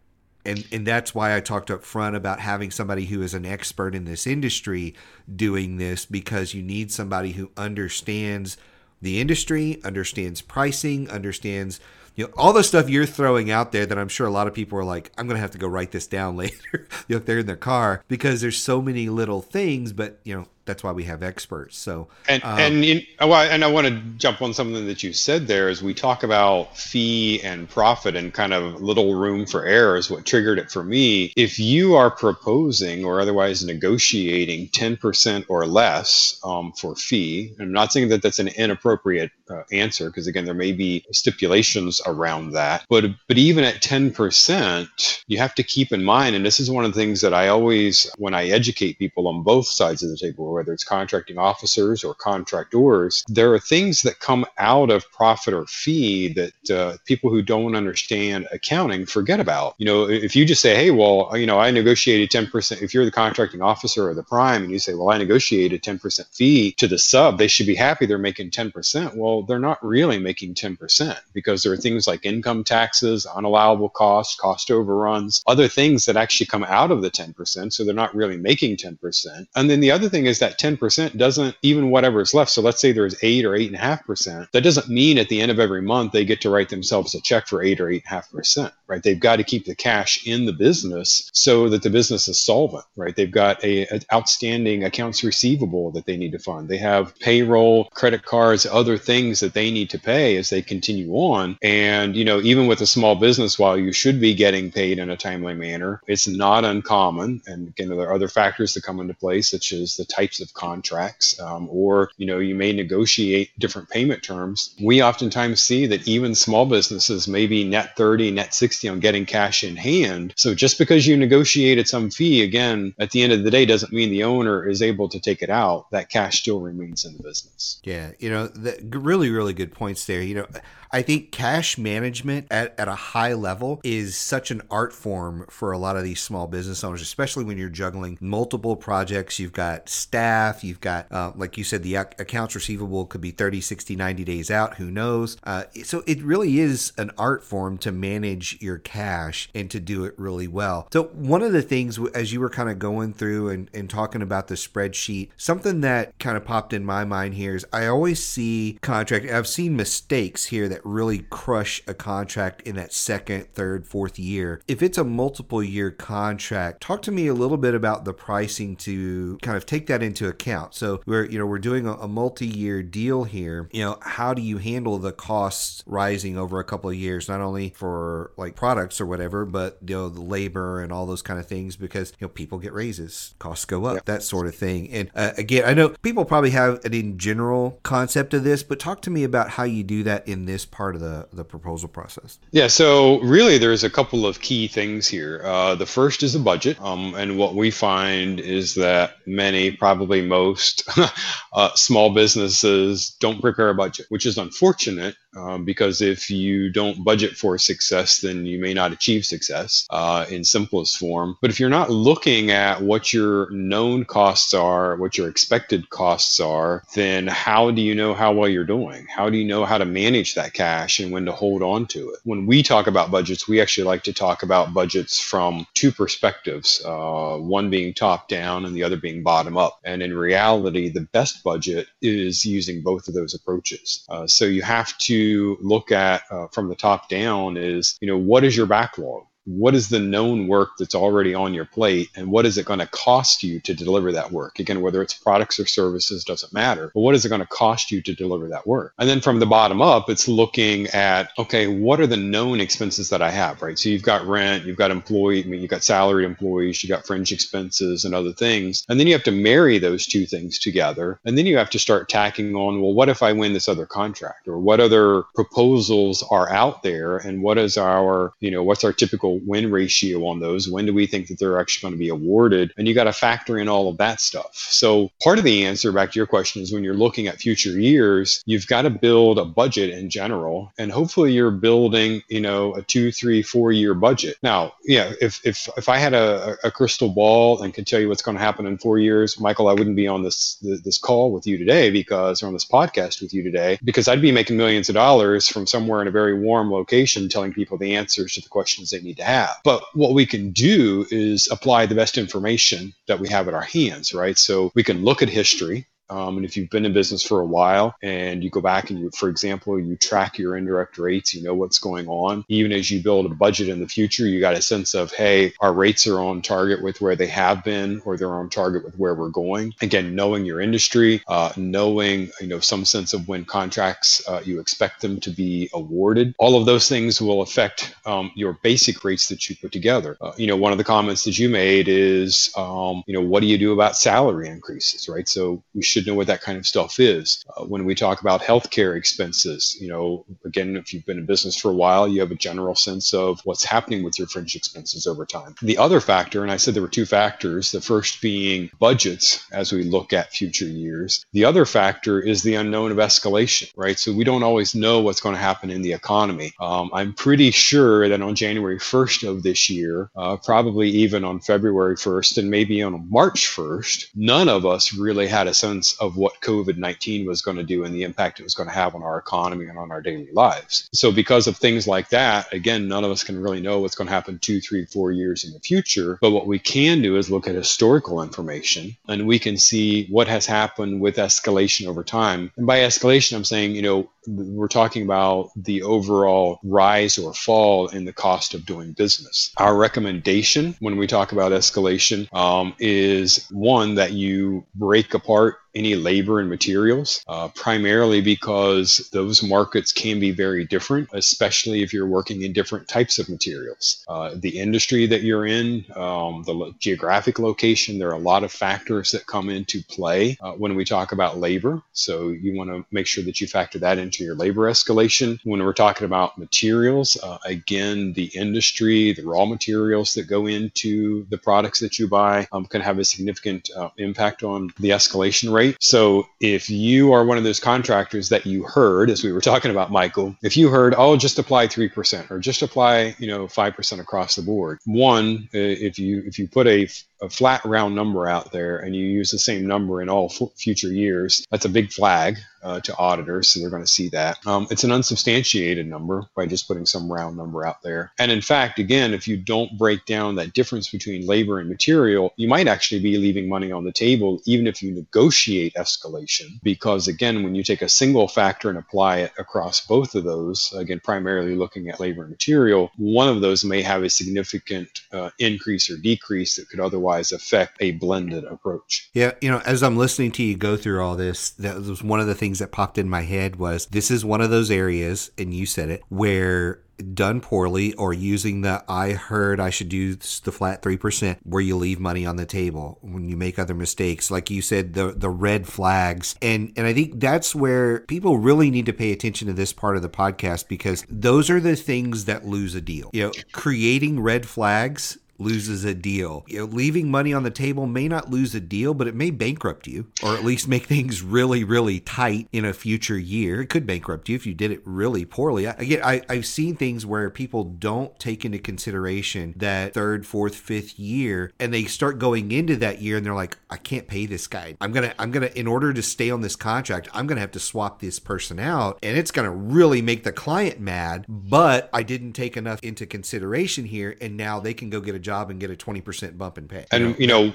and 0.46 0.66
and 0.70 0.86
that's 0.86 1.14
why 1.14 1.36
I 1.36 1.40
talked 1.40 1.70
up 1.70 1.82
front 1.82 2.16
about 2.16 2.40
having 2.40 2.70
somebody 2.70 3.06
who 3.06 3.20
is 3.22 3.34
an 3.34 3.44
expert 3.44 3.94
in 3.94 4.04
this 4.04 4.26
industry 4.26 4.94
doing 5.34 5.76
this 5.76 6.06
because 6.06 6.54
you 6.54 6.62
need 6.62 6.92
somebody 6.92 7.32
who 7.32 7.50
understands 7.56 8.56
the 9.02 9.20
industry, 9.20 9.80
understands 9.84 10.40
pricing, 10.40 11.10
understands 11.10 11.80
you 12.14 12.24
know 12.24 12.32
all 12.36 12.52
the 12.52 12.62
stuff 12.62 12.88
you're 12.88 13.04
throwing 13.04 13.50
out 13.50 13.72
there 13.72 13.84
that 13.84 13.98
I'm 13.98 14.08
sure 14.08 14.26
a 14.26 14.30
lot 14.30 14.46
of 14.46 14.54
people 14.54 14.78
are 14.78 14.84
like, 14.84 15.10
I'm 15.18 15.26
gonna 15.26 15.40
have 15.40 15.50
to 15.50 15.58
go 15.58 15.66
write 15.66 15.90
this 15.90 16.06
down 16.06 16.36
later. 16.36 16.88
you 17.08 17.14
know, 17.14 17.16
if 17.16 17.26
they're 17.26 17.40
in 17.40 17.46
their 17.46 17.56
car 17.56 18.04
because 18.08 18.40
there's 18.40 18.56
so 18.56 18.80
many 18.80 19.08
little 19.08 19.42
things, 19.42 19.92
but 19.92 20.20
you 20.24 20.36
know 20.36 20.46
that's 20.66 20.82
why 20.82 20.92
we 20.92 21.04
have 21.04 21.22
experts. 21.22 21.78
So 21.78 22.08
and 22.28 22.44
um, 22.44 22.58
and 22.58 22.84
you, 22.84 23.00
oh, 23.20 23.32
and 23.32 23.64
I 23.64 23.68
want 23.68 23.86
to 23.86 23.94
jump 24.18 24.42
on 24.42 24.52
something 24.52 24.86
that 24.86 25.02
you 25.02 25.12
said 25.12 25.46
there 25.46 25.68
as 25.68 25.82
we 25.82 25.94
talk 25.94 26.22
about 26.22 26.76
fee 26.76 27.40
and 27.42 27.68
profit 27.68 28.16
and 28.16 28.34
kind 28.34 28.52
of 28.52 28.82
little 28.82 29.14
room 29.14 29.46
for 29.46 29.64
error 29.64 29.96
is 29.96 30.10
what 30.10 30.26
triggered 30.26 30.58
it 30.58 30.70
for 30.70 30.82
me. 30.82 31.32
If 31.36 31.58
you 31.58 31.94
are 31.94 32.10
proposing 32.10 33.04
or 33.04 33.20
otherwise 33.20 33.64
negotiating 33.64 34.68
10% 34.68 35.44
or 35.48 35.66
less 35.66 36.38
um, 36.44 36.72
for 36.72 36.94
fee, 36.96 37.54
I'm 37.58 37.72
not 37.72 37.92
saying 37.92 38.08
that 38.08 38.22
that's 38.22 38.40
an 38.40 38.48
inappropriate 38.48 39.30
uh, 39.48 39.62
answer 39.72 40.10
because 40.10 40.26
again 40.26 40.44
there 40.44 40.54
may 40.54 40.72
be 40.72 41.04
stipulations 41.12 42.00
around 42.06 42.52
that, 42.52 42.84
but 42.88 43.04
but 43.28 43.38
even 43.38 43.64
at 43.64 43.76
10%, 43.82 45.22
you 45.28 45.38
have 45.38 45.54
to 45.54 45.62
keep 45.62 45.92
in 45.92 46.02
mind, 46.02 46.34
and 46.34 46.44
this 46.44 46.58
is 46.58 46.70
one 46.70 46.84
of 46.84 46.92
the 46.92 47.00
things 47.00 47.20
that 47.20 47.32
I 47.32 47.48
always 47.48 48.10
when 48.18 48.34
I 48.34 48.46
educate 48.46 48.98
people 48.98 49.28
on 49.28 49.42
both 49.42 49.66
sides 49.66 50.02
of 50.02 50.10
the 50.10 50.16
table 50.16 50.55
whether 50.56 50.72
it's 50.72 50.84
contracting 50.84 51.38
officers 51.38 52.02
or 52.02 52.14
contractors, 52.14 53.24
there 53.28 53.52
are 53.52 53.58
things 53.58 54.02
that 54.02 54.20
come 54.20 54.46
out 54.58 54.90
of 54.90 55.10
profit 55.12 55.54
or 55.54 55.66
fee 55.66 56.32
that 56.32 56.70
uh, 56.70 56.96
people 57.04 57.30
who 57.30 57.42
don't 57.42 57.76
understand 57.76 58.48
accounting 58.52 59.06
forget 59.06 59.38
about. 59.38 59.74
You 59.78 59.86
know, 59.86 60.08
if 60.08 60.34
you 60.34 60.44
just 60.44 60.62
say, 60.62 60.74
hey, 60.74 60.90
well, 60.90 61.30
you 61.36 61.46
know, 61.46 61.58
I 61.58 61.70
negotiated 61.70 62.30
10%, 62.30 62.82
if 62.82 62.94
you're 62.94 63.04
the 63.04 63.10
contracting 63.10 63.62
officer 63.62 64.08
or 64.08 64.14
the 64.14 64.22
prime 64.22 64.62
and 64.62 64.72
you 64.72 64.78
say, 64.78 64.94
well, 64.94 65.10
I 65.10 65.18
negotiated 65.18 65.82
10% 65.82 66.34
fee 66.34 66.72
to 66.72 66.88
the 66.88 66.98
sub, 66.98 67.38
they 67.38 67.48
should 67.48 67.66
be 67.66 67.74
happy 67.74 68.06
they're 68.06 68.18
making 68.18 68.50
10%. 68.50 69.14
Well, 69.14 69.42
they're 69.42 69.58
not 69.58 69.84
really 69.84 70.18
making 70.18 70.54
10% 70.54 71.18
because 71.34 71.62
there 71.62 71.72
are 71.72 71.76
things 71.76 72.06
like 72.06 72.24
income 72.24 72.64
taxes, 72.64 73.26
unallowable 73.26 73.92
costs, 73.92 74.38
cost 74.40 74.70
overruns, 74.70 75.42
other 75.46 75.68
things 75.68 76.06
that 76.06 76.16
actually 76.16 76.46
come 76.46 76.64
out 76.64 76.90
of 76.90 77.02
the 77.02 77.10
10%. 77.10 77.72
So 77.72 77.84
they're 77.84 77.94
not 77.94 78.14
really 78.14 78.36
making 78.36 78.76
10%. 78.76 79.46
And 79.54 79.70
then 79.70 79.80
the 79.80 79.90
other 79.90 80.08
thing 80.08 80.26
is 80.26 80.38
that 80.38 80.45
that 80.46 80.58
10% 80.58 81.16
doesn't 81.16 81.56
even 81.62 81.90
whatever 81.90 82.20
is 82.20 82.34
left. 82.34 82.50
So 82.50 82.62
let's 82.62 82.80
say 82.80 82.92
there's 82.92 83.16
eight 83.22 83.44
or 83.44 83.54
eight 83.54 83.66
and 83.66 83.76
a 83.76 83.80
half 83.80 84.06
percent. 84.06 84.50
That 84.52 84.62
doesn't 84.62 84.88
mean 84.88 85.18
at 85.18 85.28
the 85.28 85.40
end 85.40 85.50
of 85.50 85.58
every 85.58 85.82
month 85.82 86.12
they 86.12 86.24
get 86.24 86.40
to 86.42 86.50
write 86.50 86.68
themselves 86.68 87.14
a 87.14 87.20
check 87.20 87.48
for 87.48 87.62
eight 87.62 87.80
or 87.80 87.90
eight 87.90 88.04
and 88.04 88.12
a 88.12 88.14
half 88.14 88.30
percent, 88.30 88.72
right? 88.86 89.02
They've 89.02 89.18
got 89.18 89.36
to 89.36 89.44
keep 89.44 89.66
the 89.66 89.74
cash 89.74 90.26
in 90.26 90.46
the 90.46 90.52
business 90.52 91.30
so 91.32 91.68
that 91.70 91.82
the 91.82 91.90
business 91.90 92.28
is 92.28 92.38
solvent, 92.38 92.84
right? 92.96 93.14
They've 93.14 93.30
got 93.30 93.62
a, 93.64 93.86
an 93.86 94.02
outstanding 94.12 94.84
accounts 94.84 95.24
receivable 95.24 95.90
that 95.92 96.06
they 96.06 96.16
need 96.16 96.32
to 96.32 96.38
fund. 96.38 96.68
They 96.68 96.78
have 96.78 97.18
payroll, 97.18 97.86
credit 97.86 98.24
cards, 98.24 98.66
other 98.66 98.98
things 98.98 99.40
that 99.40 99.54
they 99.54 99.70
need 99.70 99.90
to 99.90 99.98
pay 99.98 100.36
as 100.36 100.50
they 100.50 100.62
continue 100.62 101.12
on. 101.14 101.58
And, 101.62 102.16
you 102.16 102.24
know, 102.24 102.40
even 102.40 102.66
with 102.66 102.80
a 102.80 102.86
small 102.86 103.14
business, 103.16 103.58
while 103.58 103.78
you 103.78 103.92
should 103.92 104.20
be 104.20 104.34
getting 104.34 104.70
paid 104.70 104.98
in 104.98 105.10
a 105.10 105.16
timely 105.16 105.54
manner, 105.54 106.00
it's 106.06 106.26
not 106.28 106.64
uncommon. 106.64 107.42
And 107.46 107.68
again, 107.68 107.88
there 107.88 108.00
are 108.00 108.14
other 108.14 108.28
factors 108.28 108.74
that 108.74 108.82
come 108.84 109.00
into 109.00 109.14
play, 109.14 109.42
such 109.42 109.72
as 109.72 109.96
the 109.96 110.04
types 110.04 110.40
of 110.40 110.54
contracts, 110.54 111.38
um, 111.40 111.68
or 111.70 112.10
you 112.16 112.26
know 112.26 112.38
you 112.38 112.54
may 112.54 112.72
negotiate 112.72 113.50
different 113.58 113.88
payment 113.90 114.22
terms. 114.22 114.74
We 114.80 115.02
oftentimes 115.02 115.60
see 115.60 115.86
that 115.86 116.06
even 116.06 116.34
small 116.34 116.66
businesses 116.66 117.28
may 117.28 117.46
be 117.46 117.64
net 117.64 117.96
30, 117.96 118.32
net 118.32 118.54
you 118.82 118.90
know, 118.90 118.98
getting 118.98 119.26
cash 119.26 119.64
in 119.64 119.76
hand. 119.76 120.34
So 120.36 120.54
just 120.54 120.78
because 120.78 121.06
you 121.06 121.16
negotiated 121.16 121.88
some 121.88 122.10
fee, 122.10 122.42
again, 122.42 122.94
at 122.98 123.10
the 123.10 123.22
end 123.22 123.32
of 123.32 123.44
the 123.44 123.50
day, 123.50 123.66
doesn't 123.66 123.92
mean 123.92 124.10
the 124.10 124.24
owner 124.24 124.66
is 124.66 124.82
able 124.82 125.08
to 125.08 125.20
take 125.20 125.42
it 125.42 125.50
out. 125.50 125.90
That 125.90 126.08
cash 126.08 126.40
still 126.40 126.60
remains 126.60 127.04
in 127.04 127.16
the 127.16 127.22
business. 127.22 127.80
Yeah, 127.84 128.12
you 128.18 128.30
know, 128.30 128.46
the, 128.48 128.98
really, 128.98 129.30
really 129.30 129.52
good 129.52 129.72
points 129.72 130.06
there. 130.06 130.22
You 130.22 130.36
know, 130.36 130.46
I 130.90 131.02
think 131.02 131.32
cash 131.32 131.78
management 131.78 132.46
at, 132.50 132.78
at 132.78 132.88
a 132.88 132.94
high 132.94 133.34
level 133.34 133.80
is 133.84 134.16
such 134.16 134.50
an 134.50 134.62
art 134.70 134.92
form 134.92 135.46
for 135.50 135.72
a 135.72 135.78
lot 135.78 135.96
of 135.96 136.04
these 136.04 136.20
small 136.20 136.46
business 136.46 136.84
owners, 136.84 137.02
especially 137.02 137.44
when 137.44 137.58
you're 137.58 137.68
juggling 137.68 138.16
multiple 138.20 138.76
projects. 138.76 139.38
You've 139.38 139.52
got 139.52 139.88
staff, 139.88 140.62
you've 140.62 140.80
got, 140.80 141.10
uh, 141.10 141.32
like 141.34 141.58
you 141.58 141.64
said, 141.64 141.82
the 141.82 141.96
accounts 141.96 142.54
receivable 142.54 143.06
could 143.06 143.20
be 143.20 143.30
30, 143.30 143.60
60, 143.60 143.96
90 143.96 144.24
days 144.24 144.50
out. 144.50 144.76
Who 144.76 144.90
knows? 144.90 145.36
Uh, 145.44 145.64
so 145.84 146.02
it 146.06 146.22
really 146.22 146.60
is 146.60 146.92
an 146.96 147.10
art 147.18 147.44
form 147.44 147.78
to 147.78 147.92
manage 147.92 148.60
your 148.66 148.78
cash 148.78 149.48
and 149.54 149.70
to 149.70 149.80
do 149.80 150.04
it 150.04 150.14
really 150.18 150.48
well. 150.48 150.88
So, 150.92 151.04
one 151.04 151.42
of 151.42 151.52
the 151.52 151.62
things 151.62 151.98
as 152.14 152.32
you 152.32 152.40
were 152.40 152.50
kind 152.50 152.68
of 152.68 152.78
going 152.78 153.14
through 153.14 153.48
and, 153.48 153.70
and 153.72 153.88
talking 153.88 154.20
about 154.20 154.48
the 154.48 154.56
spreadsheet, 154.56 155.30
something 155.36 155.80
that 155.80 156.18
kind 156.18 156.36
of 156.36 156.44
popped 156.44 156.72
in 156.72 156.84
my 156.84 157.04
mind 157.04 157.34
here 157.34 157.54
is 157.54 157.64
I 157.72 157.86
always 157.86 158.22
see 158.22 158.78
contract, 158.82 159.26
I've 159.26 159.46
seen 159.46 159.76
mistakes 159.76 160.46
here 160.46 160.68
that 160.68 160.84
really 160.84 161.20
crush 161.30 161.82
a 161.86 161.94
contract 161.94 162.62
in 162.62 162.76
that 162.76 162.92
second, 162.92 163.52
third, 163.54 163.86
fourth 163.86 164.18
year. 164.18 164.60
If 164.68 164.82
it's 164.82 164.98
a 164.98 165.04
multiple 165.04 165.62
year 165.62 165.90
contract, 165.90 166.82
talk 166.82 167.02
to 167.02 167.12
me 167.12 167.28
a 167.28 167.34
little 167.34 167.56
bit 167.56 167.74
about 167.74 168.04
the 168.04 168.12
pricing 168.12 168.76
to 168.76 169.38
kind 169.42 169.56
of 169.56 169.64
take 169.66 169.86
that 169.86 170.02
into 170.02 170.28
account. 170.28 170.74
So 170.74 171.00
we're, 171.06 171.24
you 171.24 171.38
know, 171.38 171.46
we're 171.46 171.58
doing 171.58 171.86
a, 171.86 171.92
a 171.94 172.08
multi-year 172.08 172.82
deal 172.82 173.24
here. 173.24 173.68
You 173.72 173.84
know, 173.84 173.98
how 174.02 174.34
do 174.34 174.42
you 174.42 174.58
handle 174.58 174.98
the 174.98 175.12
costs 175.12 175.82
rising 175.86 176.36
over 176.36 176.58
a 176.58 176.64
couple 176.64 176.90
of 176.90 176.96
years, 176.96 177.28
not 177.28 177.40
only 177.40 177.70
for 177.70 178.32
like 178.36 178.55
products 178.56 179.00
or 179.00 179.06
whatever, 179.06 179.44
but 179.44 179.78
you 179.86 179.94
know, 179.94 180.08
the 180.08 180.20
labor 180.20 180.80
and 180.80 180.92
all 180.92 181.06
those 181.06 181.22
kind 181.22 181.38
of 181.38 181.46
things 181.46 181.76
because 181.76 182.12
you 182.18 182.26
know 182.26 182.28
people 182.28 182.58
get 182.58 182.72
raises, 182.72 183.34
costs 183.38 183.64
go 183.64 183.84
up, 183.84 183.94
yep. 183.94 184.04
that 184.06 184.22
sort 184.22 184.46
of 184.46 184.54
thing. 184.54 184.90
And 184.90 185.10
uh, 185.14 185.32
again, 185.36 185.64
I 185.66 185.74
know 185.74 185.90
people 186.02 186.24
probably 186.24 186.50
have 186.50 186.84
an 186.84 186.94
in 186.94 187.18
general 187.18 187.78
concept 187.82 188.34
of 188.34 188.44
this, 188.44 188.62
but 188.62 188.78
talk 188.80 189.02
to 189.02 189.10
me 189.10 189.24
about 189.24 189.50
how 189.50 189.64
you 189.64 189.84
do 189.84 190.02
that 190.04 190.26
in 190.26 190.46
this 190.46 190.64
part 190.64 190.94
of 190.94 191.00
the, 191.00 191.28
the 191.32 191.44
proposal 191.44 191.88
process? 191.88 192.38
Yeah, 192.50 192.66
so 192.66 193.20
really 193.20 193.58
there's 193.58 193.84
a 193.84 193.90
couple 193.90 194.26
of 194.26 194.40
key 194.40 194.68
things 194.68 195.06
here. 195.06 195.40
Uh, 195.44 195.74
the 195.74 195.86
first 195.86 196.22
is 196.22 196.34
a 196.34 196.40
budget. 196.40 196.80
Um, 196.80 197.14
and 197.14 197.38
what 197.38 197.54
we 197.54 197.70
find 197.70 198.40
is 198.40 198.74
that 198.74 199.16
many, 199.26 199.70
probably 199.70 200.22
most, 200.22 200.88
uh, 201.52 201.74
small 201.74 202.14
businesses 202.14 203.16
don't 203.20 203.40
prepare 203.40 203.70
a 203.70 203.74
budget, 203.74 204.06
which 204.08 204.26
is 204.26 204.38
unfortunate 204.38 205.16
um, 205.36 205.64
because 205.64 206.00
if 206.00 206.30
you 206.30 206.70
don't 206.70 207.04
budget 207.04 207.36
for 207.36 207.58
success, 207.58 208.20
then 208.20 208.46
you 208.46 208.58
may 208.58 208.74
not 208.74 208.92
achieve 208.92 209.24
success 209.24 209.86
uh, 209.90 210.26
in 210.28 210.44
simplest 210.44 210.96
form. 210.96 211.36
But 211.40 211.50
if 211.50 211.60
you're 211.60 211.68
not 211.68 211.90
looking 211.90 212.50
at 212.50 212.82
what 212.82 213.12
your 213.12 213.50
known 213.50 214.04
costs 214.04 214.54
are, 214.54 214.96
what 214.96 215.18
your 215.18 215.28
expected 215.28 215.90
costs 215.90 216.40
are, 216.40 216.82
then 216.94 217.26
how 217.26 217.70
do 217.70 217.82
you 217.82 217.94
know 217.94 218.14
how 218.14 218.32
well 218.32 218.48
you're 218.48 218.64
doing? 218.64 219.06
How 219.08 219.30
do 219.30 219.36
you 219.36 219.44
know 219.44 219.64
how 219.64 219.78
to 219.78 219.84
manage 219.84 220.34
that 220.34 220.54
cash 220.54 221.00
and 221.00 221.12
when 221.12 221.26
to 221.26 221.32
hold 221.32 221.62
on 221.62 221.86
to 221.88 222.10
it? 222.10 222.20
When 222.24 222.46
we 222.46 222.62
talk 222.62 222.86
about 222.86 223.10
budgets, 223.10 223.48
we 223.48 223.60
actually 223.60 223.84
like 223.84 224.04
to 224.04 224.12
talk 224.12 224.42
about 224.42 224.72
budgets 224.72 225.20
from 225.20 225.66
two 225.74 225.92
perspectives 225.92 226.82
uh, 226.84 227.36
one 227.36 227.70
being 227.70 227.92
top 227.92 228.28
down 228.28 228.64
and 228.64 228.74
the 228.74 228.82
other 228.82 228.96
being 228.96 229.22
bottom 229.22 229.56
up. 229.56 229.80
And 229.84 230.02
in 230.02 230.16
reality, 230.16 230.88
the 230.88 231.02
best 231.12 231.42
budget 231.42 231.88
is 232.00 232.44
using 232.44 232.82
both 232.82 233.08
of 233.08 233.14
those 233.14 233.34
approaches. 233.34 234.04
Uh, 234.08 234.26
so 234.26 234.44
you 234.44 234.62
have 234.62 234.96
to 234.98 235.25
look 235.60 235.92
at 235.92 236.22
uh, 236.30 236.48
from 236.48 236.68
the 236.68 236.76
top 236.76 237.08
down 237.08 237.56
is, 237.56 237.96
you 238.00 238.08
know, 238.08 238.18
what 238.18 238.44
is 238.44 238.56
your 238.56 238.66
backlog? 238.66 239.24
What 239.46 239.74
is 239.74 239.88
the 239.88 240.00
known 240.00 240.48
work 240.48 240.70
that's 240.78 240.94
already 240.94 241.34
on 241.34 241.54
your 241.54 241.64
plate 241.64 242.10
and 242.14 242.30
what 242.30 242.46
is 242.46 242.58
it 242.58 242.66
going 242.66 242.78
to 242.80 242.86
cost 242.86 243.42
you 243.42 243.60
to 243.60 243.74
deliver 243.74 244.12
that 244.12 244.32
work? 244.32 244.58
Again 244.58 244.80
whether 244.80 245.02
it's 245.02 245.14
products 245.14 245.58
or 245.58 245.66
services 245.66 246.24
doesn't 246.24 246.52
matter 246.52 246.90
but 246.94 247.00
what 247.00 247.14
is 247.14 247.24
it 247.24 247.28
going 247.28 247.40
to 247.40 247.46
cost 247.46 247.90
you 247.90 248.02
to 248.02 248.14
deliver 248.14 248.48
that 248.48 248.66
work? 248.66 248.92
And 248.98 249.08
then 249.08 249.20
from 249.20 249.40
the 249.40 249.46
bottom 249.46 249.80
up 249.80 250.08
it's 250.10 250.28
looking 250.28 250.86
at 250.88 251.30
okay 251.38 251.66
what 251.66 252.00
are 252.00 252.06
the 252.06 252.16
known 252.16 252.60
expenses 252.60 253.10
that 253.10 253.22
i 253.22 253.30
have 253.30 253.62
right? 253.62 253.78
So 253.78 253.88
you've 253.88 254.02
got 254.02 254.26
rent 254.26 254.64
you've 254.64 254.76
got 254.76 254.90
employee 254.90 255.44
I 255.44 255.46
mean, 255.46 255.60
you've 255.60 255.70
got 255.70 255.82
salaried 255.82 256.26
employees 256.26 256.82
you've 256.82 256.90
got 256.90 257.06
fringe 257.06 257.32
expenses 257.32 258.04
and 258.04 258.14
other 258.14 258.32
things 258.32 258.84
and 258.88 258.98
then 258.98 259.06
you 259.06 259.12
have 259.12 259.24
to 259.24 259.32
marry 259.32 259.78
those 259.78 260.06
two 260.06 260.26
things 260.26 260.58
together 260.58 261.18
and 261.24 261.36
then 261.36 261.46
you 261.46 261.56
have 261.56 261.70
to 261.70 261.78
start 261.78 262.08
tacking 262.08 262.54
on 262.54 262.80
well 262.80 262.94
what 262.94 263.08
if 263.08 263.22
i 263.22 263.32
win 263.32 263.52
this 263.52 263.68
other 263.68 263.86
contract? 263.86 264.48
Or 264.48 264.58
what 264.58 264.80
other 264.80 265.22
proposals 265.34 266.22
are 266.30 266.50
out 266.50 266.82
there 266.82 267.16
and 267.16 267.42
what 267.42 267.58
is 267.58 267.76
our 267.76 268.32
you 268.40 268.50
know 268.50 268.62
what's 268.62 268.84
our 268.84 268.92
typical 268.92 269.35
win 269.44 269.70
ratio 269.70 270.26
on 270.26 270.40
those? 270.40 270.68
When 270.68 270.86
do 270.86 270.94
we 270.94 271.06
think 271.06 271.28
that 271.28 271.38
they're 271.38 271.60
actually 271.60 271.88
going 271.88 271.94
to 271.94 271.98
be 271.98 272.08
awarded? 272.08 272.72
And 272.76 272.86
you 272.86 272.94
got 272.94 273.04
to 273.04 273.12
factor 273.12 273.58
in 273.58 273.68
all 273.68 273.88
of 273.88 273.96
that 273.98 274.20
stuff. 274.20 274.54
So 274.54 275.10
part 275.22 275.38
of 275.38 275.44
the 275.44 275.64
answer 275.64 275.92
back 275.92 276.12
to 276.12 276.18
your 276.18 276.26
question 276.26 276.62
is 276.62 276.72
when 276.72 276.84
you're 276.84 276.94
looking 276.94 277.26
at 277.26 277.38
future 277.38 277.78
years, 277.78 278.42
you've 278.46 278.66
got 278.66 278.82
to 278.82 278.90
build 278.90 279.38
a 279.38 279.44
budget 279.44 279.90
in 279.90 280.10
general, 280.10 280.72
and 280.78 280.90
hopefully 280.90 281.32
you're 281.32 281.50
building, 281.50 282.22
you 282.28 282.40
know, 282.40 282.74
a 282.74 282.82
two, 282.82 283.12
three, 283.12 283.42
four 283.42 283.72
year 283.72 283.94
budget. 283.94 284.36
Now, 284.42 284.74
yeah, 284.84 285.12
if 285.20 285.44
if 285.44 285.68
if 285.76 285.88
I 285.88 285.98
had 285.98 286.14
a, 286.14 286.56
a 286.64 286.70
crystal 286.70 287.08
ball 287.08 287.62
and 287.62 287.74
could 287.74 287.86
tell 287.86 288.00
you 288.00 288.08
what's 288.08 288.22
going 288.22 288.36
to 288.36 288.42
happen 288.42 288.66
in 288.66 288.78
four 288.78 288.98
years, 288.98 289.38
Michael, 289.40 289.68
I 289.68 289.72
wouldn't 289.72 289.96
be 289.96 290.06
on 290.06 290.22
this 290.22 290.56
this 290.62 290.98
call 290.98 291.32
with 291.32 291.46
you 291.46 291.58
today 291.58 291.90
because 291.90 292.42
or 292.42 292.46
on 292.46 292.52
this 292.52 292.64
podcast 292.64 293.20
with 293.20 293.32
you 293.32 293.42
today 293.42 293.78
because 293.84 294.08
I'd 294.08 294.22
be 294.22 294.32
making 294.32 294.56
millions 294.56 294.88
of 294.88 294.94
dollars 294.94 295.48
from 295.48 295.66
somewhere 295.66 296.02
in 296.02 296.08
a 296.08 296.10
very 296.10 296.38
warm 296.38 296.72
location 296.72 297.28
telling 297.28 297.52
people 297.52 297.78
the 297.78 297.94
answers 297.94 298.34
to 298.34 298.40
the 298.40 298.48
questions 298.48 298.90
they 298.90 299.00
need 299.00 299.16
to 299.18 299.24
have. 299.26 299.56
But 299.64 299.82
what 299.94 300.14
we 300.14 300.26
can 300.26 300.50
do 300.52 301.06
is 301.10 301.48
apply 301.50 301.86
the 301.86 301.94
best 301.94 302.16
information 302.16 302.94
that 303.08 303.20
we 303.20 303.28
have 303.28 303.48
at 303.48 303.54
our 303.54 303.62
hands, 303.62 304.14
right? 304.14 304.38
So 304.38 304.70
we 304.74 304.82
can 304.82 305.04
look 305.04 305.22
at 305.22 305.28
history 305.28 305.86
um, 306.08 306.36
and 306.36 306.44
if 306.44 306.56
you've 306.56 306.70
been 306.70 306.84
in 306.84 306.92
business 306.92 307.22
for 307.22 307.40
a 307.40 307.46
while 307.46 307.94
and 308.02 308.42
you 308.42 308.50
go 308.50 308.60
back 308.60 308.90
and 308.90 308.98
you, 308.98 309.10
for 309.10 309.28
example, 309.28 309.78
you 309.78 309.96
track 309.96 310.38
your 310.38 310.56
indirect 310.56 310.98
rates, 310.98 311.34
you 311.34 311.42
know 311.42 311.54
what's 311.54 311.78
going 311.78 312.08
on. 312.08 312.44
Even 312.48 312.72
as 312.72 312.90
you 312.90 313.02
build 313.02 313.26
a 313.26 313.30
budget 313.30 313.68
in 313.68 313.80
the 313.80 313.88
future, 313.88 314.26
you 314.26 314.40
got 314.40 314.54
a 314.54 314.62
sense 314.62 314.94
of, 314.94 315.12
hey, 315.12 315.52
our 315.60 315.72
rates 315.72 316.06
are 316.06 316.20
on 316.20 316.42
target 316.42 316.82
with 316.82 317.00
where 317.00 317.16
they 317.16 317.26
have 317.26 317.64
been, 317.64 318.00
or 318.04 318.16
they're 318.16 318.34
on 318.34 318.48
target 318.48 318.84
with 318.84 318.96
where 318.98 319.14
we're 319.14 319.28
going. 319.30 319.74
Again, 319.80 320.14
knowing 320.14 320.44
your 320.44 320.60
industry, 320.60 321.22
uh, 321.28 321.52
knowing 321.56 322.30
you 322.40 322.46
know 322.46 322.60
some 322.60 322.84
sense 322.84 323.12
of 323.12 323.28
when 323.28 323.44
contracts 323.44 324.26
uh, 324.28 324.42
you 324.44 324.60
expect 324.60 325.00
them 325.00 325.20
to 325.20 325.30
be 325.30 325.68
awarded. 325.72 326.34
All 326.38 326.58
of 326.58 326.66
those 326.66 326.88
things 326.88 327.20
will 327.20 327.42
affect 327.42 327.94
um, 328.04 328.30
your 328.34 328.58
basic 328.62 329.04
rates 329.04 329.28
that 329.28 329.48
you 329.48 329.56
put 329.56 329.72
together. 329.72 330.16
Uh, 330.20 330.32
you 330.36 330.46
know, 330.46 330.56
one 330.56 330.72
of 330.72 330.78
the 330.78 330.84
comments 330.84 331.24
that 331.24 331.38
you 331.38 331.48
made 331.48 331.88
is, 331.88 332.52
um, 332.56 333.02
you 333.06 333.14
know, 333.14 333.20
what 333.20 333.40
do 333.40 333.46
you 333.46 333.58
do 333.58 333.72
about 333.72 333.96
salary 333.96 334.48
increases, 334.48 335.08
right? 335.08 335.28
So 335.28 335.62
we 335.74 335.82
should 335.82 335.95
should 335.96 336.06
know 336.06 336.14
what 336.14 336.26
that 336.26 336.42
kind 336.42 336.58
of 336.58 336.66
stuff 336.66 337.00
is. 337.00 337.42
Uh, 337.56 337.64
when 337.64 337.86
we 337.86 337.94
talk 337.94 338.20
about 338.20 338.42
healthcare 338.42 338.96
expenses, 338.96 339.76
you 339.80 339.88
know, 339.88 340.26
again, 340.44 340.76
if 340.76 340.92
you've 340.92 341.06
been 341.06 341.18
in 341.18 341.24
business 341.24 341.56
for 341.56 341.70
a 341.70 341.74
while, 341.74 342.06
you 342.06 342.20
have 342.20 342.30
a 342.30 342.34
general 342.34 342.74
sense 342.74 343.14
of 343.14 343.40
what's 343.44 343.64
happening 343.64 344.02
with 344.02 344.18
your 344.18 344.28
fringe 344.28 344.54
expenses 344.54 345.06
over 345.06 345.24
time. 345.24 345.54
The 345.62 345.78
other 345.78 346.00
factor, 346.00 346.42
and 346.42 346.52
I 346.52 346.58
said 346.58 346.74
there 346.74 346.82
were 346.82 346.88
two 346.88 347.06
factors, 347.06 347.72
the 347.72 347.80
first 347.80 348.20
being 348.20 348.70
budgets 348.78 349.42
as 349.52 349.72
we 349.72 349.84
look 349.84 350.12
at 350.12 350.34
future 350.34 350.66
years. 350.66 351.24
The 351.32 351.46
other 351.46 351.64
factor 351.64 352.20
is 352.20 352.42
the 352.42 352.56
unknown 352.56 352.90
of 352.90 352.98
escalation, 352.98 353.72
right? 353.74 353.98
So 353.98 354.12
we 354.12 354.24
don't 354.24 354.42
always 354.42 354.74
know 354.74 355.00
what's 355.00 355.22
going 355.22 355.34
to 355.34 355.40
happen 355.40 355.70
in 355.70 355.80
the 355.80 355.94
economy. 355.94 356.52
Um, 356.60 356.90
I'm 356.92 357.14
pretty 357.14 357.50
sure 357.52 358.06
that 358.08 358.20
on 358.20 358.34
January 358.34 358.78
1st 358.78 359.26
of 359.28 359.42
this 359.42 359.70
year, 359.70 360.10
uh, 360.14 360.36
probably 360.36 360.90
even 360.90 361.24
on 361.24 361.40
February 361.40 361.96
1st, 361.96 362.36
and 362.38 362.50
maybe 362.50 362.82
on 362.82 363.08
March 363.10 363.46
1st, 363.46 364.08
none 364.14 364.50
of 364.50 364.66
us 364.66 364.92
really 364.92 365.26
had 365.26 365.46
a 365.46 365.54
sense 365.54 365.85
sense 365.86 366.00
of 366.00 366.16
what 366.16 366.40
COVID 366.40 366.76
19 366.76 367.26
was 367.26 367.42
going 367.42 367.56
to 367.56 367.62
do 367.62 367.84
and 367.84 367.94
the 367.94 368.02
impact 368.02 368.40
it 368.40 368.42
was 368.44 368.54
going 368.54 368.68
to 368.68 368.74
have 368.74 368.94
on 368.94 369.02
our 369.02 369.18
economy 369.18 369.66
and 369.66 369.78
on 369.78 369.90
our 369.90 370.00
daily 370.00 370.28
lives. 370.32 370.88
So, 370.92 371.12
because 371.12 371.46
of 371.46 371.56
things 371.56 371.86
like 371.86 372.10
that, 372.10 372.52
again, 372.52 372.88
none 372.88 373.04
of 373.04 373.10
us 373.10 373.24
can 373.24 373.40
really 373.40 373.60
know 373.60 373.80
what's 373.80 373.94
going 373.94 374.08
to 374.08 374.14
happen 374.14 374.38
two, 374.38 374.60
three, 374.60 374.84
four 374.86 375.12
years 375.12 375.44
in 375.44 375.52
the 375.52 375.60
future. 375.60 376.18
But 376.20 376.30
what 376.30 376.46
we 376.46 376.58
can 376.58 377.02
do 377.02 377.16
is 377.16 377.30
look 377.30 377.48
at 377.48 377.54
historical 377.54 378.22
information 378.22 378.96
and 379.08 379.26
we 379.26 379.38
can 379.38 379.56
see 379.56 380.06
what 380.06 380.28
has 380.28 380.46
happened 380.46 381.00
with 381.00 381.16
escalation 381.16 381.86
over 381.86 382.04
time. 382.04 382.52
And 382.56 382.66
by 382.66 382.80
escalation, 382.80 383.36
I'm 383.36 383.44
saying, 383.44 383.74
you 383.74 383.82
know, 383.82 384.10
we're 384.26 384.68
talking 384.68 385.02
about 385.02 385.50
the 385.56 385.82
overall 385.82 386.58
rise 386.64 387.18
or 387.18 387.32
fall 387.32 387.88
in 387.88 388.04
the 388.04 388.12
cost 388.12 388.54
of 388.54 388.66
doing 388.66 388.92
business. 388.92 389.52
Our 389.56 389.76
recommendation 389.76 390.74
when 390.80 390.96
we 390.96 391.06
talk 391.06 391.32
about 391.32 391.52
escalation 391.52 392.32
um, 392.34 392.74
is 392.78 393.46
one 393.50 393.94
that 393.96 394.12
you 394.12 394.64
break 394.74 395.14
apart 395.14 395.58
any 395.76 395.94
labor 395.94 396.40
and 396.40 396.48
materials, 396.48 397.22
uh, 397.28 397.48
primarily 397.48 398.20
because 398.20 399.08
those 399.12 399.42
markets 399.42 399.92
can 399.92 400.18
be 400.18 400.32
very 400.32 400.64
different, 400.64 401.08
especially 401.12 401.82
if 401.82 401.92
you're 401.92 402.06
working 402.06 402.42
in 402.42 402.52
different 402.52 402.88
types 402.88 403.18
of 403.18 403.28
materials. 403.28 404.04
Uh, 404.08 404.30
the 404.34 404.58
industry 404.58 405.06
that 405.06 405.22
you're 405.22 405.46
in, 405.46 405.84
um, 405.94 406.42
the 406.44 406.74
geographic 406.78 407.38
location, 407.38 407.98
there 407.98 408.08
are 408.08 408.14
a 408.14 408.18
lot 408.18 408.42
of 408.42 408.50
factors 408.50 409.12
that 409.12 409.26
come 409.26 409.50
into 409.50 409.82
play 409.82 410.36
uh, 410.40 410.52
when 410.52 410.74
we 410.74 410.84
talk 410.84 411.12
about 411.12 411.38
labor. 411.38 411.82
So 411.92 412.30
you 412.30 412.56
want 412.56 412.70
to 412.70 412.84
make 412.90 413.06
sure 413.06 413.24
that 413.24 413.40
you 413.40 413.46
factor 413.46 413.78
that 413.80 413.98
into 413.98 414.24
your 414.24 414.34
labor 414.34 414.70
escalation. 414.70 415.38
When 415.44 415.62
we're 415.62 415.72
talking 415.74 416.06
about 416.06 416.38
materials, 416.38 417.16
uh, 417.22 417.38
again, 417.44 418.14
the 418.14 418.30
industry, 418.34 419.12
the 419.12 419.24
raw 419.24 419.44
materials 419.44 420.14
that 420.14 420.26
go 420.26 420.46
into 420.46 421.26
the 421.28 421.38
products 421.38 421.80
that 421.80 421.98
you 421.98 422.08
buy 422.08 422.48
um, 422.52 422.64
can 422.64 422.80
have 422.80 422.98
a 422.98 423.04
significant 423.04 423.68
uh, 423.76 423.90
impact 423.98 424.42
on 424.42 424.72
the 424.78 424.90
escalation 424.90 425.52
rate. 425.52 425.65
So 425.80 426.26
if 426.40 426.70
you 426.70 427.12
are 427.12 427.24
one 427.24 427.38
of 427.38 427.44
those 427.44 427.60
contractors 427.60 428.28
that 428.28 428.46
you 428.46 428.64
heard, 428.64 429.10
as 429.10 429.24
we 429.24 429.32
were 429.32 429.40
talking 429.40 429.70
about, 429.70 429.90
Michael, 429.90 430.36
if 430.42 430.56
you 430.56 430.68
heard, 430.68 430.94
oh, 430.96 431.16
just 431.16 431.38
apply 431.38 431.66
3% 431.68 432.30
or 432.30 432.38
just 432.38 432.62
apply, 432.62 433.16
you 433.18 433.26
know, 433.26 433.46
5% 433.46 434.00
across 434.00 434.36
the 434.36 434.42
board. 434.42 434.78
One, 434.84 435.48
uh, 435.54 435.58
if 435.58 435.98
you 435.98 436.22
if 436.26 436.38
you 436.38 436.48
put 436.48 436.66
a 436.66 436.88
a 437.22 437.28
flat 437.28 437.64
round 437.64 437.94
number 437.94 438.26
out 438.26 438.52
there 438.52 438.78
and 438.78 438.94
you 438.94 439.04
use 439.04 439.30
the 439.30 439.38
same 439.38 439.66
number 439.66 440.02
in 440.02 440.08
all 440.08 440.30
f- 440.30 440.50
future 440.56 440.92
years, 440.92 441.44
that's 441.50 441.64
a 441.64 441.70
big 441.70 441.92
flag 441.92 442.36
uh, 442.62 442.80
to 442.80 442.96
auditors. 442.96 443.48
So 443.48 443.60
they're 443.60 443.70
going 443.70 443.84
to 443.84 443.88
see 443.88 444.08
that. 444.08 444.44
Um, 444.44 444.66
it's 444.70 444.82
an 444.84 444.90
unsubstantiated 444.90 445.86
number 445.86 446.26
by 446.34 446.46
just 446.46 446.66
putting 446.66 446.84
some 446.84 447.10
round 447.10 447.36
number 447.36 447.64
out 447.64 447.82
there. 447.82 448.12
And 448.18 448.32
in 448.32 448.40
fact, 448.40 448.78
again, 448.80 449.14
if 449.14 449.28
you 449.28 449.36
don't 449.36 449.78
break 449.78 450.04
down 450.04 450.34
that 450.34 450.52
difference 450.52 450.90
between 450.90 451.26
labor 451.26 451.60
and 451.60 451.68
material, 451.68 452.32
you 452.36 452.48
might 452.48 452.66
actually 452.66 453.00
be 453.00 453.18
leaving 453.18 453.48
money 453.48 453.70
on 453.70 453.84
the 453.84 453.92
table, 453.92 454.40
even 454.46 454.66
if 454.66 454.82
you 454.82 454.92
negotiate 454.92 455.74
escalation. 455.74 456.60
Because 456.62 457.06
again, 457.06 457.44
when 457.44 457.54
you 457.54 457.62
take 457.62 457.82
a 457.82 457.88
single 457.88 458.26
factor 458.26 458.68
and 458.68 458.78
apply 458.78 459.18
it 459.18 459.32
across 459.38 459.86
both 459.86 460.16
of 460.16 460.24
those, 460.24 460.72
again, 460.72 461.00
primarily 461.02 461.54
looking 461.54 461.88
at 461.88 462.00
labor 462.00 462.22
and 462.22 462.30
material, 462.30 462.90
one 462.96 463.28
of 463.28 463.40
those 463.40 463.64
may 463.64 463.82
have 463.82 464.02
a 464.02 464.10
significant 464.10 465.02
uh, 465.12 465.30
increase 465.38 465.88
or 465.88 465.96
decrease 465.98 466.56
that 466.56 466.68
could 466.68 466.80
otherwise 466.80 467.05
otherwise 467.06 467.32
affect 467.32 467.76
a 467.80 467.92
blended 467.92 468.44
approach. 468.44 469.10
Yeah, 469.14 469.32
you 469.40 469.50
know, 469.50 469.62
as 469.64 469.82
I'm 469.82 469.96
listening 469.96 470.32
to 470.32 470.42
you 470.42 470.56
go 470.56 470.76
through 470.76 471.02
all 471.02 471.16
this, 471.16 471.50
that 471.50 471.76
was 471.76 472.02
one 472.02 472.20
of 472.20 472.26
the 472.26 472.34
things 472.34 472.58
that 472.58 472.72
popped 472.72 472.98
in 472.98 473.08
my 473.08 473.22
head 473.22 473.56
was 473.56 473.86
this 473.86 474.10
is 474.10 474.24
one 474.24 474.40
of 474.40 474.50
those 474.50 474.70
areas, 474.70 475.30
and 475.38 475.54
you 475.54 475.66
said 475.66 475.90
it, 475.90 476.02
where 476.08 476.80
done 477.12 477.42
poorly 477.42 477.92
or 477.94 478.14
using 478.14 478.62
the 478.62 478.82
I 478.88 479.12
heard 479.12 479.60
I 479.60 479.68
should 479.68 479.90
do 479.90 480.14
the 480.14 480.50
flat 480.50 480.80
3% 480.80 481.36
where 481.42 481.60
you 481.60 481.76
leave 481.76 482.00
money 482.00 482.24
on 482.24 482.36
the 482.36 482.46
table 482.46 482.98
when 483.02 483.28
you 483.28 483.36
make 483.36 483.58
other 483.58 483.74
mistakes. 483.74 484.30
Like 484.30 484.48
you 484.48 484.62
said 484.62 484.94
the 484.94 485.12
the 485.12 485.28
red 485.28 485.66
flags. 485.66 486.36
And 486.40 486.72
and 486.74 486.86
I 486.86 486.94
think 486.94 487.20
that's 487.20 487.54
where 487.54 488.00
people 488.00 488.38
really 488.38 488.70
need 488.70 488.86
to 488.86 488.94
pay 488.94 489.12
attention 489.12 489.46
to 489.48 489.52
this 489.52 489.74
part 489.74 489.96
of 489.96 490.02
the 490.02 490.08
podcast 490.08 490.68
because 490.68 491.04
those 491.10 491.50
are 491.50 491.60
the 491.60 491.76
things 491.76 492.24
that 492.24 492.46
lose 492.46 492.74
a 492.74 492.80
deal. 492.80 493.10
You 493.12 493.24
know 493.24 493.32
creating 493.52 494.20
red 494.20 494.46
flags 494.48 495.18
loses 495.38 495.84
a 495.84 495.94
deal. 495.94 496.44
You 496.48 496.60
know, 496.60 496.64
leaving 496.64 497.10
money 497.10 497.32
on 497.32 497.42
the 497.42 497.50
table 497.50 497.86
may 497.86 498.08
not 498.08 498.30
lose 498.30 498.54
a 498.54 498.60
deal, 498.60 498.94
but 498.94 499.06
it 499.06 499.14
may 499.14 499.30
bankrupt 499.30 499.86
you 499.86 500.06
or 500.22 500.34
at 500.34 500.44
least 500.44 500.68
make 500.68 500.86
things 500.86 501.22
really, 501.22 501.64
really 501.64 502.00
tight 502.00 502.48
in 502.52 502.64
a 502.64 502.72
future 502.72 503.18
year. 503.18 503.62
It 503.62 503.66
could 503.68 503.86
bankrupt 503.86 504.28
you 504.28 504.36
if 504.36 504.46
you 504.46 504.54
did 504.54 504.70
it 504.70 504.82
really 504.84 505.24
poorly. 505.24 505.66
Again, 505.66 506.00
I, 506.02 506.22
I've 506.28 506.46
seen 506.46 506.76
things 506.76 507.04
where 507.04 507.30
people 507.30 507.64
don't 507.64 508.18
take 508.18 508.44
into 508.44 508.58
consideration 508.58 509.54
that 509.56 509.94
third, 509.94 510.26
fourth, 510.26 510.54
fifth 510.54 510.98
year 510.98 511.52
and 511.58 511.72
they 511.72 511.84
start 511.84 512.18
going 512.18 512.52
into 512.52 512.76
that 512.76 513.00
year 513.00 513.16
and 513.16 513.26
they're 513.26 513.34
like, 513.34 513.56
I 513.70 513.76
can't 513.76 514.06
pay 514.06 514.26
this 514.26 514.46
guy. 514.46 514.76
I'm 514.80 514.92
going 514.92 515.08
to, 515.08 515.20
I'm 515.20 515.30
going 515.30 515.48
to, 515.48 515.58
in 515.58 515.66
order 515.66 515.92
to 515.92 516.02
stay 516.02 516.30
on 516.30 516.40
this 516.40 516.56
contract, 516.56 517.08
I'm 517.12 517.26
going 517.26 517.36
to 517.36 517.40
have 517.40 517.52
to 517.52 517.60
swap 517.60 518.00
this 518.00 518.18
person 518.18 518.58
out 518.58 518.98
and 519.02 519.16
it's 519.16 519.30
going 519.30 519.46
to 519.48 519.54
really 519.54 520.02
make 520.02 520.24
the 520.24 520.32
client 520.32 520.80
mad, 520.80 521.24
but 521.28 521.90
I 521.92 522.02
didn't 522.02 522.32
take 522.32 522.56
enough 522.56 522.80
into 522.82 523.06
consideration 523.06 523.86
here 523.86 524.16
and 524.20 524.36
now 524.36 524.60
they 524.60 524.74
can 524.74 524.90
go 524.90 525.00
get 525.00 525.14
a 525.14 525.18
job 525.26 525.50
and 525.50 525.60
get 525.60 525.70
a 525.70 525.74
20% 525.74 526.38
bump 526.38 526.56
in 526.56 526.68
pay. 526.68 526.86
And, 526.90 527.18
you 527.18 527.26
know, 527.26 527.52